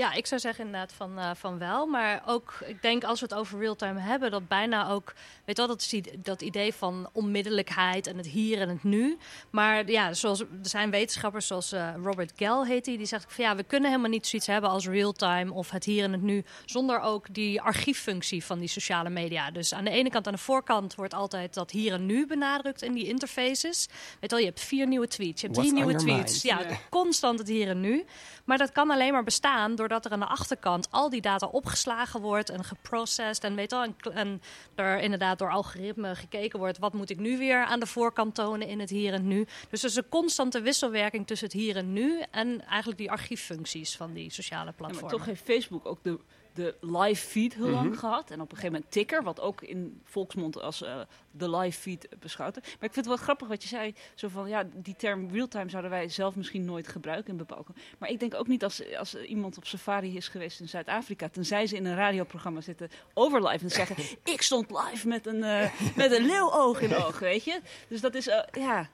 [0.00, 1.86] Ja, ik zou zeggen inderdaad van, eh, van wel.
[1.86, 5.12] Maar ook, ik denk als we het over real-time hebben, dat bijna ook,
[5.44, 8.84] weet je wel, dat, is die, dat idee van onmiddellijkheid en het hier en het
[8.84, 9.18] nu.
[9.50, 13.44] Maar ja, zoals, er zijn wetenschappers zoals eh, Robert Gell heet hij, die zegt van
[13.44, 16.44] ja, we kunnen helemaal niet zoiets hebben als real-time of het hier en het nu,
[16.64, 19.50] zonder ook die archieffunctie van die sociale media.
[19.50, 22.82] Dus aan de ene kant, aan de voorkant wordt altijd dat hier en nu benadrukt
[22.82, 23.86] in die interfaces.
[23.88, 26.42] Weet je wel, je hebt vier nieuwe tweets, je hebt drie What's nieuwe tweets.
[26.42, 26.68] mind?
[26.68, 28.04] Ja, constant het hier en nu.
[28.44, 32.20] Maar dat kan alleen maar bestaan doordat er aan de achterkant al die data opgeslagen
[32.20, 33.44] wordt en geprocessed.
[33.44, 34.42] En weet wel, en,
[34.74, 36.78] er inderdaad door algoritme gekeken wordt.
[36.78, 39.46] Wat moet ik nu weer aan de voorkant tonen in het hier en nu?
[39.70, 43.96] Dus er is een constante wisselwerking tussen het hier en nu en eigenlijk die archieffuncties
[43.96, 45.10] van die sociale Ja, platformen.
[45.10, 46.18] maar toch heeft Facebook ook de,
[46.60, 47.98] de live feed heel lang Mhm.
[47.98, 48.30] gehad.
[48.30, 51.00] En op een gegeven moment Ticker, wat ook in volksmond als eh,
[51.30, 52.54] de live feed beschouwd.
[52.54, 53.94] Maar ik vind het wel grappig wat je zei.
[54.14, 57.72] Zo van, ja, die term real-time zouden wij zelf misschien nooit gebruiken in bepaalde...
[57.98, 61.28] Maar ik denk ook niet als, als iemand op safari is geweest in Zuid-Afrika...
[61.28, 63.96] tenzij ze in een radioprogramma zitten over live en zeggen...
[64.34, 67.60] ik stond live met een, eh met een leeuwoog in oog, weet je?
[67.88, 68.88] Dus dat is, eh, ja...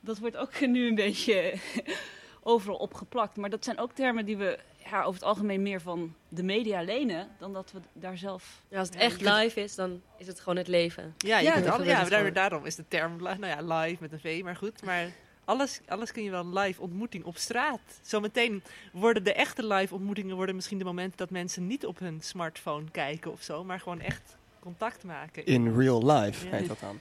[0.00, 1.54] Dat wordt ook nu een beetje
[2.42, 3.36] overal opgeplakt.
[3.36, 4.58] Maar dat zijn ook termen die we
[4.98, 8.62] over het algemeen meer van de media lenen dan dat we daar zelf.
[8.68, 11.14] Ja, als het Ja, echt live is, dan is het gewoon het leven.
[11.18, 14.40] Ja, je Ja, kunt daar, daarom is de term nou ja, live met een V,
[14.44, 14.82] maar goed.
[14.84, 15.06] Maar
[15.44, 17.80] alles, alles kun je wel een live ontmoeting op straat.
[18.02, 18.62] Zometeen
[18.92, 22.90] worden de echte live ontmoetingen worden misschien de momenten dat mensen niet op hun smartphone
[22.90, 25.46] kijken of zo, maar gewoon echt contact maken.
[25.46, 26.56] In real life Ja.
[26.56, 27.00] heet dat dan.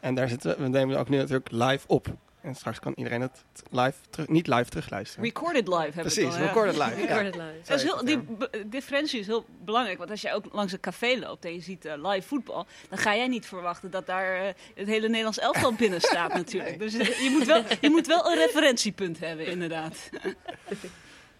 [0.00, 2.06] En daar zitten we, we nemen ook nu natuurlijk live op.
[2.40, 5.24] En straks kan iedereen het live terug, niet live terugluisteren.
[5.24, 6.46] Recorded live hebben we Precies, het dan, ja.
[6.46, 7.00] recorded live.
[7.00, 7.22] Ja.
[7.22, 7.52] het live.
[7.64, 9.98] Dat is heel, die b- differentie is heel belangrijk.
[9.98, 12.98] Want als jij ook langs een café loopt en je ziet eh, live voetbal, dan
[12.98, 16.78] ga jij niet verwachten dat daar eh, het hele Nederlands elftal binnen staat natuurlijk.
[16.78, 19.96] Dus eh, je moet, wel, je moet wel een referentiepunt hebben, inderdaad.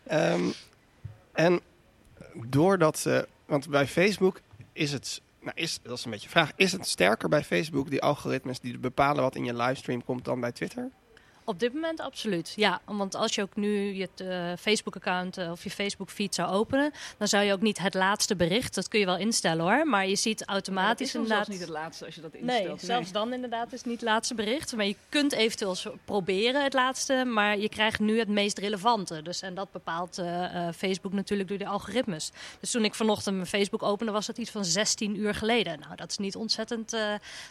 [0.07, 0.51] Ehm,
[1.33, 1.61] en
[2.35, 4.41] doordat ze, want bij Facebook
[4.73, 8.03] is het, nou is, dat is een beetje vraag, is het sterker bij Facebook, die
[8.03, 10.91] algoritmes die bepalen wat in je livestream komt dan bij Twitter?
[11.49, 12.81] Op dit moment absoluut, ja.
[12.85, 17.29] Want als je ook nu je eh, Facebook-account eh, of je Facebook-feed zou openen, dan
[17.29, 20.17] zou je ook niet het laatste bericht, dat kun je wel instellen hoor, maar je
[20.17, 21.47] ziet Dat automatisch is dan inderdaad...
[21.47, 22.67] zelfs niet het laatste als je dat instelt.
[22.67, 24.77] Nee, zelfs dan inderdaad is het niet het laatste bericht.
[24.77, 29.23] Maar je kunt eventueel proberen het laatste, maar je krijgt nu het meest relevante.
[29.23, 32.31] Dus, en dat bepaalt eh, Facebook natuurlijk door de algoritmes.
[32.61, 35.81] Dus toen ik vanochtend mijn Facebook opende, was het iets van 16 uur geleden.
[35.81, 36.97] Nou, dat is niet ontzettend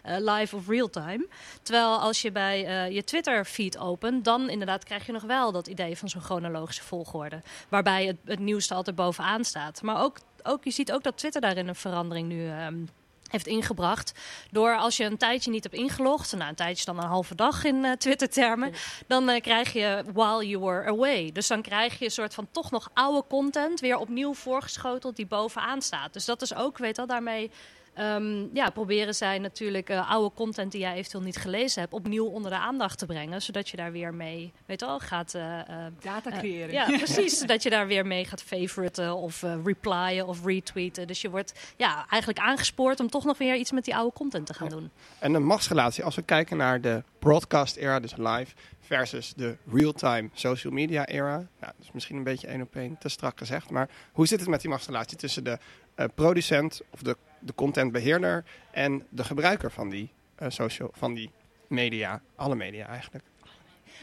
[0.03, 1.27] live of real time.
[1.61, 3.77] Terwijl als je bij je Twitter-feed
[4.21, 7.41] dan inderdaad krijg je nog wel dat idee van zo'n chronologische volgorde.
[7.69, 9.81] Waarbij het, het nieuwste altijd bovenaan staat.
[9.81, 12.75] Maar ook, ook, je ziet ook dat Twitter daarin een verandering nu ehm,
[13.27, 14.13] heeft ingebracht.
[14.51, 17.63] Door als je een tijdje niet hebt ingelogd, nou een tijdje dan een halve dag
[17.63, 18.73] in eh, Twitter-termen,
[19.07, 21.31] dan eh, krijg je while you were away.
[21.31, 25.27] Dus dan krijg je een soort van toch nog oude content weer opnieuw voorgeschoteld die
[25.27, 26.13] bovenaan staat.
[26.13, 27.51] Dus dat is ook, weet wel, daarmee
[27.97, 32.25] ehm, ja, proberen zij natuurlijk eh, oude content die jij eventueel niet gelezen hebt, opnieuw
[32.25, 33.41] onder de aandacht te brengen.
[33.41, 35.33] Zodat je daar weer mee, weet wel, gaat.
[35.33, 36.71] eh, eh, Data creëren.
[36.71, 37.37] ja, precies.
[37.37, 41.07] Zodat je daar weer mee gaat favoriten of eh, replyen of retweeten.
[41.07, 44.45] Dus je wordt ja, eigenlijk aangespoord om toch nog weer iets met die oude content
[44.45, 44.91] te gaan doen.
[45.19, 50.29] En een machtsrelatie, als we kijken naar de broadcast era, dus live, versus de real-time
[50.33, 51.35] social media era.
[51.35, 53.69] Nou, dat is misschien een beetje één op één te strak gezegd.
[53.69, 55.57] Maar hoe zit het met die machtsrelatie tussen de
[55.95, 61.31] eh, producent of de, de contentbeheerder en de gebruiker van die, eh, social, van die
[61.67, 62.21] media?
[62.35, 63.25] Alle media eigenlijk.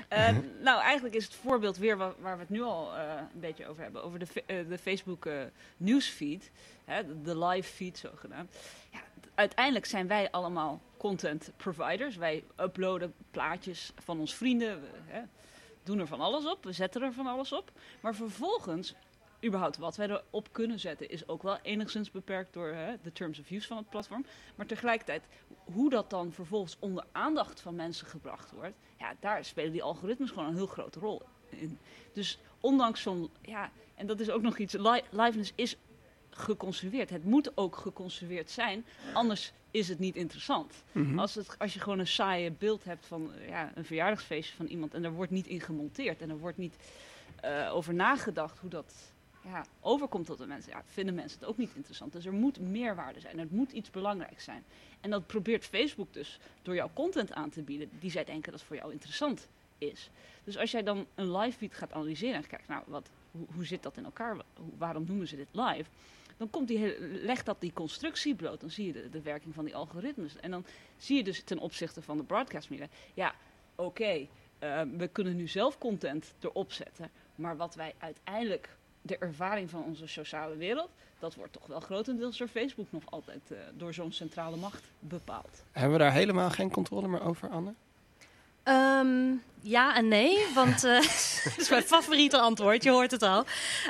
[0.08, 3.02] Eh, nou, eigenlijk is het voorbeeld weer waar, waar we het nu al eh,
[3.34, 4.02] een beetje over hebben.
[4.02, 4.26] Over de,
[4.68, 5.42] de Facebook eh,
[5.76, 6.50] nieuwsfeed.
[6.84, 8.52] Hè, de, live feed zogenaamd.
[8.92, 9.00] Ja,
[9.34, 12.16] uiteindelijk zijn wij allemaal content providers.
[12.16, 14.80] Wij uploaden plaatjes van ons vrienden.
[14.80, 15.20] We hè,
[15.82, 16.64] doen er van alles op.
[16.64, 17.72] We zetten er van alles op.
[18.00, 18.94] Maar vervolgens,
[19.44, 21.10] überhaupt wat wij erop kunnen zetten...
[21.10, 24.26] is ook wel enigszins beperkt door hè, de terms of use van het platform.
[24.54, 25.22] Maar tegelijkertijd,
[25.64, 28.76] hoe dat dan vervolgens onder aandacht van mensen gebracht wordt...
[28.98, 31.78] ja, daar spelen die algoritmes gewoon een heel grote rol in.
[32.12, 33.30] Dus ondanks zo'n...
[33.42, 34.72] Ja, en dat is ook nog iets...
[34.72, 35.76] Li liveness is
[36.30, 37.10] geconserveerd.
[37.10, 40.84] Het moet ook geconserveerd zijn, anders is het niet interessant.
[40.92, 41.18] Mhm.
[41.18, 44.94] Als, het, als je gewoon een saaie beeld hebt van ja, een verjaardagsfeestje van iemand...
[44.94, 46.76] en er wordt niet in gemonteerd en er wordt niet
[47.40, 49.12] eh, over nagedacht hoe dat
[49.44, 50.72] ja, overkomt tot de mensen...
[50.72, 52.12] Ja, vinden mensen het ook niet interessant.
[52.12, 54.64] Dus er moet meerwaarde zijn, er moet iets belangrijks zijn.
[55.00, 57.90] En dat probeert Facebook dus door jouw content aan te bieden...
[58.00, 60.10] die zij denken dat voor jou interessant is.
[60.44, 62.68] Dus als jij dan een live feed gaat analyseren en kijkt...
[62.68, 64.36] nou, wat, hoe, hoe zit dat in elkaar?
[64.78, 65.90] Waarom noemen ze dit live?
[66.36, 68.60] Dan komt die legt dat die constructie bloot.
[68.60, 70.36] Dan zie je de, de werking van die algoritmes.
[70.36, 70.64] En dan
[70.96, 72.88] zie je dus ten opzichte van de broadcast media...
[73.14, 73.34] ja,
[73.74, 74.26] oké,
[74.58, 77.10] eh, we kunnen nu zelf content erop zetten...
[77.34, 78.76] maar wat wij uiteindelijk,
[79.06, 80.90] de ervaring van onze sociale wereld...
[81.18, 83.50] dat wordt toch wel grotendeels door Facebook nog altijd...
[83.50, 85.62] eh, door zo'n centrale macht bepaald.
[85.72, 87.72] Hebben we daar helemaal geen controle meer over, Anne?
[88.62, 89.32] Ehm,
[89.64, 91.00] ja en nee, want eh,
[91.44, 93.44] dat is mijn favoriete antwoord, je hoort het al.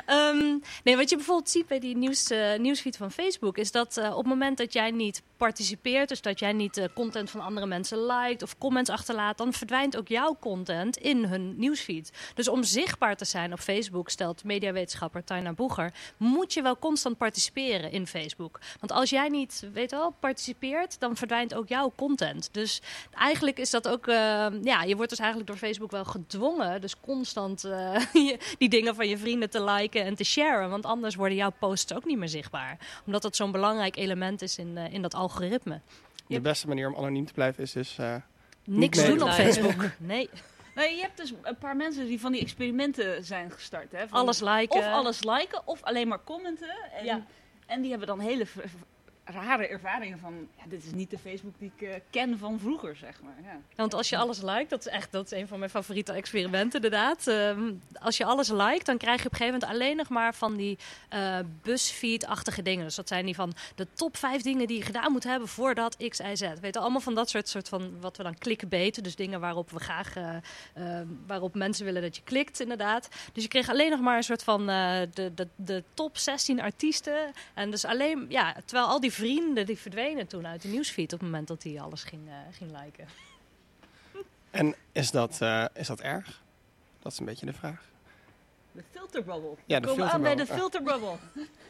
[0.05, 3.57] Ehm, nee, wat je bijvoorbeeld ziet bij die nieuws, eh, nieuwsfeed van Facebook...
[3.57, 6.09] is dat eh, op het moment dat jij niet participeert...
[6.09, 9.37] dus dat jij niet de content van andere mensen liked of comments achterlaat...
[9.37, 12.11] dan verdwijnt ook jouw content in hun nieuwsfeed.
[12.33, 15.93] Dus om zichtbaar te zijn op Facebook, stelt mediawetenschapper Taina Boeger...
[16.17, 18.59] moet je wel constant participeren in Facebook.
[18.79, 20.99] Want als jij niet, weet je wel, participeert...
[20.99, 22.49] dan verdwijnt ook jouw content.
[22.51, 22.81] Dus
[23.13, 24.05] eigenlijk is dat ook...
[24.63, 26.81] ja, je wordt dus eigenlijk door Facebook wel gedwongen...
[26.81, 28.01] dus constant eh,
[28.57, 30.69] die dingen van je vrienden te liken en te sharen.
[30.69, 32.77] Want anders worden jouw posts ook niet meer zichtbaar.
[33.05, 35.81] Omdat dat zo'n belangrijk element is in, eh, in dat algoritme.
[36.27, 37.97] De beste manier om anoniem te blijven is dus...
[37.97, 38.15] eh,
[38.65, 39.29] Niks doen op.
[39.29, 39.75] Facebook.
[39.99, 40.29] Nee,
[40.75, 43.91] Nee, je hebt dus een paar mensen die van die experimenten zijn gestart.
[43.91, 44.77] Hè, van alles liken.
[44.79, 46.75] Of alles liken, of alleen maar commenten.
[46.97, 47.25] En, Ja.
[47.65, 48.45] en die hebben dan hele
[49.25, 52.95] rare ervaringen van, ja, dit is niet de Facebook die ik eh, ken van vroeger,
[52.95, 53.35] zeg maar.
[53.43, 53.59] Ja.
[53.75, 56.81] Want als je alles liked, dat is echt dat is een van mijn favoriete experimenten
[56.81, 57.27] inderdaad.
[57.27, 60.35] Ehm, als je alles liked, dan krijg je op een gegeven moment alleen nog maar
[60.35, 60.77] van die
[61.09, 62.85] eh busfeed-achtige dingen.
[62.85, 65.97] Dus dat zijn die van de top vijf dingen die je gedaan moet hebben voordat
[66.09, 66.41] X, Y, Z.
[66.61, 69.03] Weet je, allemaal van dat soort, soort van wat we dan clickbaiten.
[69.03, 70.35] Dus dingen waarop we graag, eh,
[70.73, 73.09] eh, waarop mensen willen dat je klikt inderdaad.
[73.33, 77.31] Dus je kreeg alleen nog maar een soort van de, de, de top 16 artiesten.
[77.53, 81.19] En dus alleen, ja, terwijl al die vrienden die verdwenen toen uit de nieuwsfeed op
[81.19, 83.07] het moment dat hij alles ging, eh, ging liken.
[84.51, 86.41] En is dat, eh, is dat erg?
[86.99, 87.89] Dat is een beetje de vraag.
[88.71, 89.55] De filterbubble.
[89.65, 91.15] Ja, de komen aan bij de filterbubble.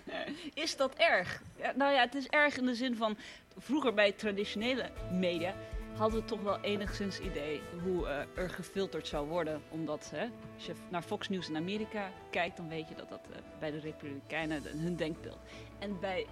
[0.53, 1.41] is dat erg?
[1.57, 3.17] Ja, nou ja, het is erg in de zin van...
[3.57, 5.55] Vroeger bij traditionele media
[5.97, 9.61] hadden we toch wel enigszins idee hoe eh, er gefilterd zou worden.
[9.69, 13.21] Omdat hè, als je naar Fox News in Amerika kijkt, dan weet je dat dat
[13.59, 15.39] bij de Republikeinen hun denkbeeld.
[15.79, 16.25] En bij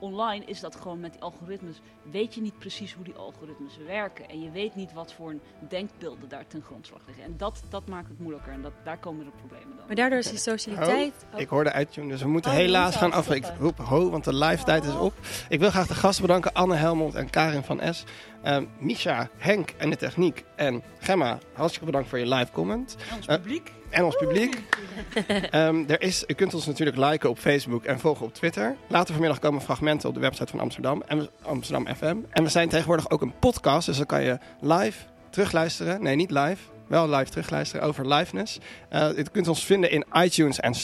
[0.00, 1.80] online is dat gewoon met die algoritmes.
[2.10, 4.28] Weet je niet precies hoe die algoritmes werken.
[4.28, 7.24] En je weet niet wat voor een denkbeelden daar ten grondslag liggen.
[7.24, 8.52] En dat, dat maakt het moeilijker.
[8.52, 9.86] En dat, daar komen de problemen dan.
[9.86, 11.14] Maar daardoor is die socialiteit...
[11.36, 13.52] Ik hoorde uittune, dus we moeten Oh, helaas gaan afbreken.
[13.52, 15.14] Ik roep ho, want de live tijd is op.
[15.48, 18.04] Ik wil graag de gasten bedanken, Anne Helmond en Karin van S.
[18.42, 20.44] Ehm Misha, Henk en de techniek.
[20.56, 22.96] En Gemma, hartstikke bedankt voor je live comment.
[23.10, 23.72] En ons Eh, publiek.
[23.90, 24.62] En ons publiek.
[25.50, 28.76] Ehm, er is, u kunt ons natuurlijk liken op Facebook en volgen op Twitter.
[28.88, 32.16] Later vanmiddag komen fragmenten op de website van Amsterdam, en Amsterdam FM.
[32.30, 36.02] En we zijn tegenwoordig ook een podcast, dus dan kan je live terugluisteren.
[36.02, 36.62] Nee, niet live.
[36.86, 38.58] Wel live terugluisteren over liveness.
[38.88, 40.74] Eh, je kunt ons vinden in iTunes en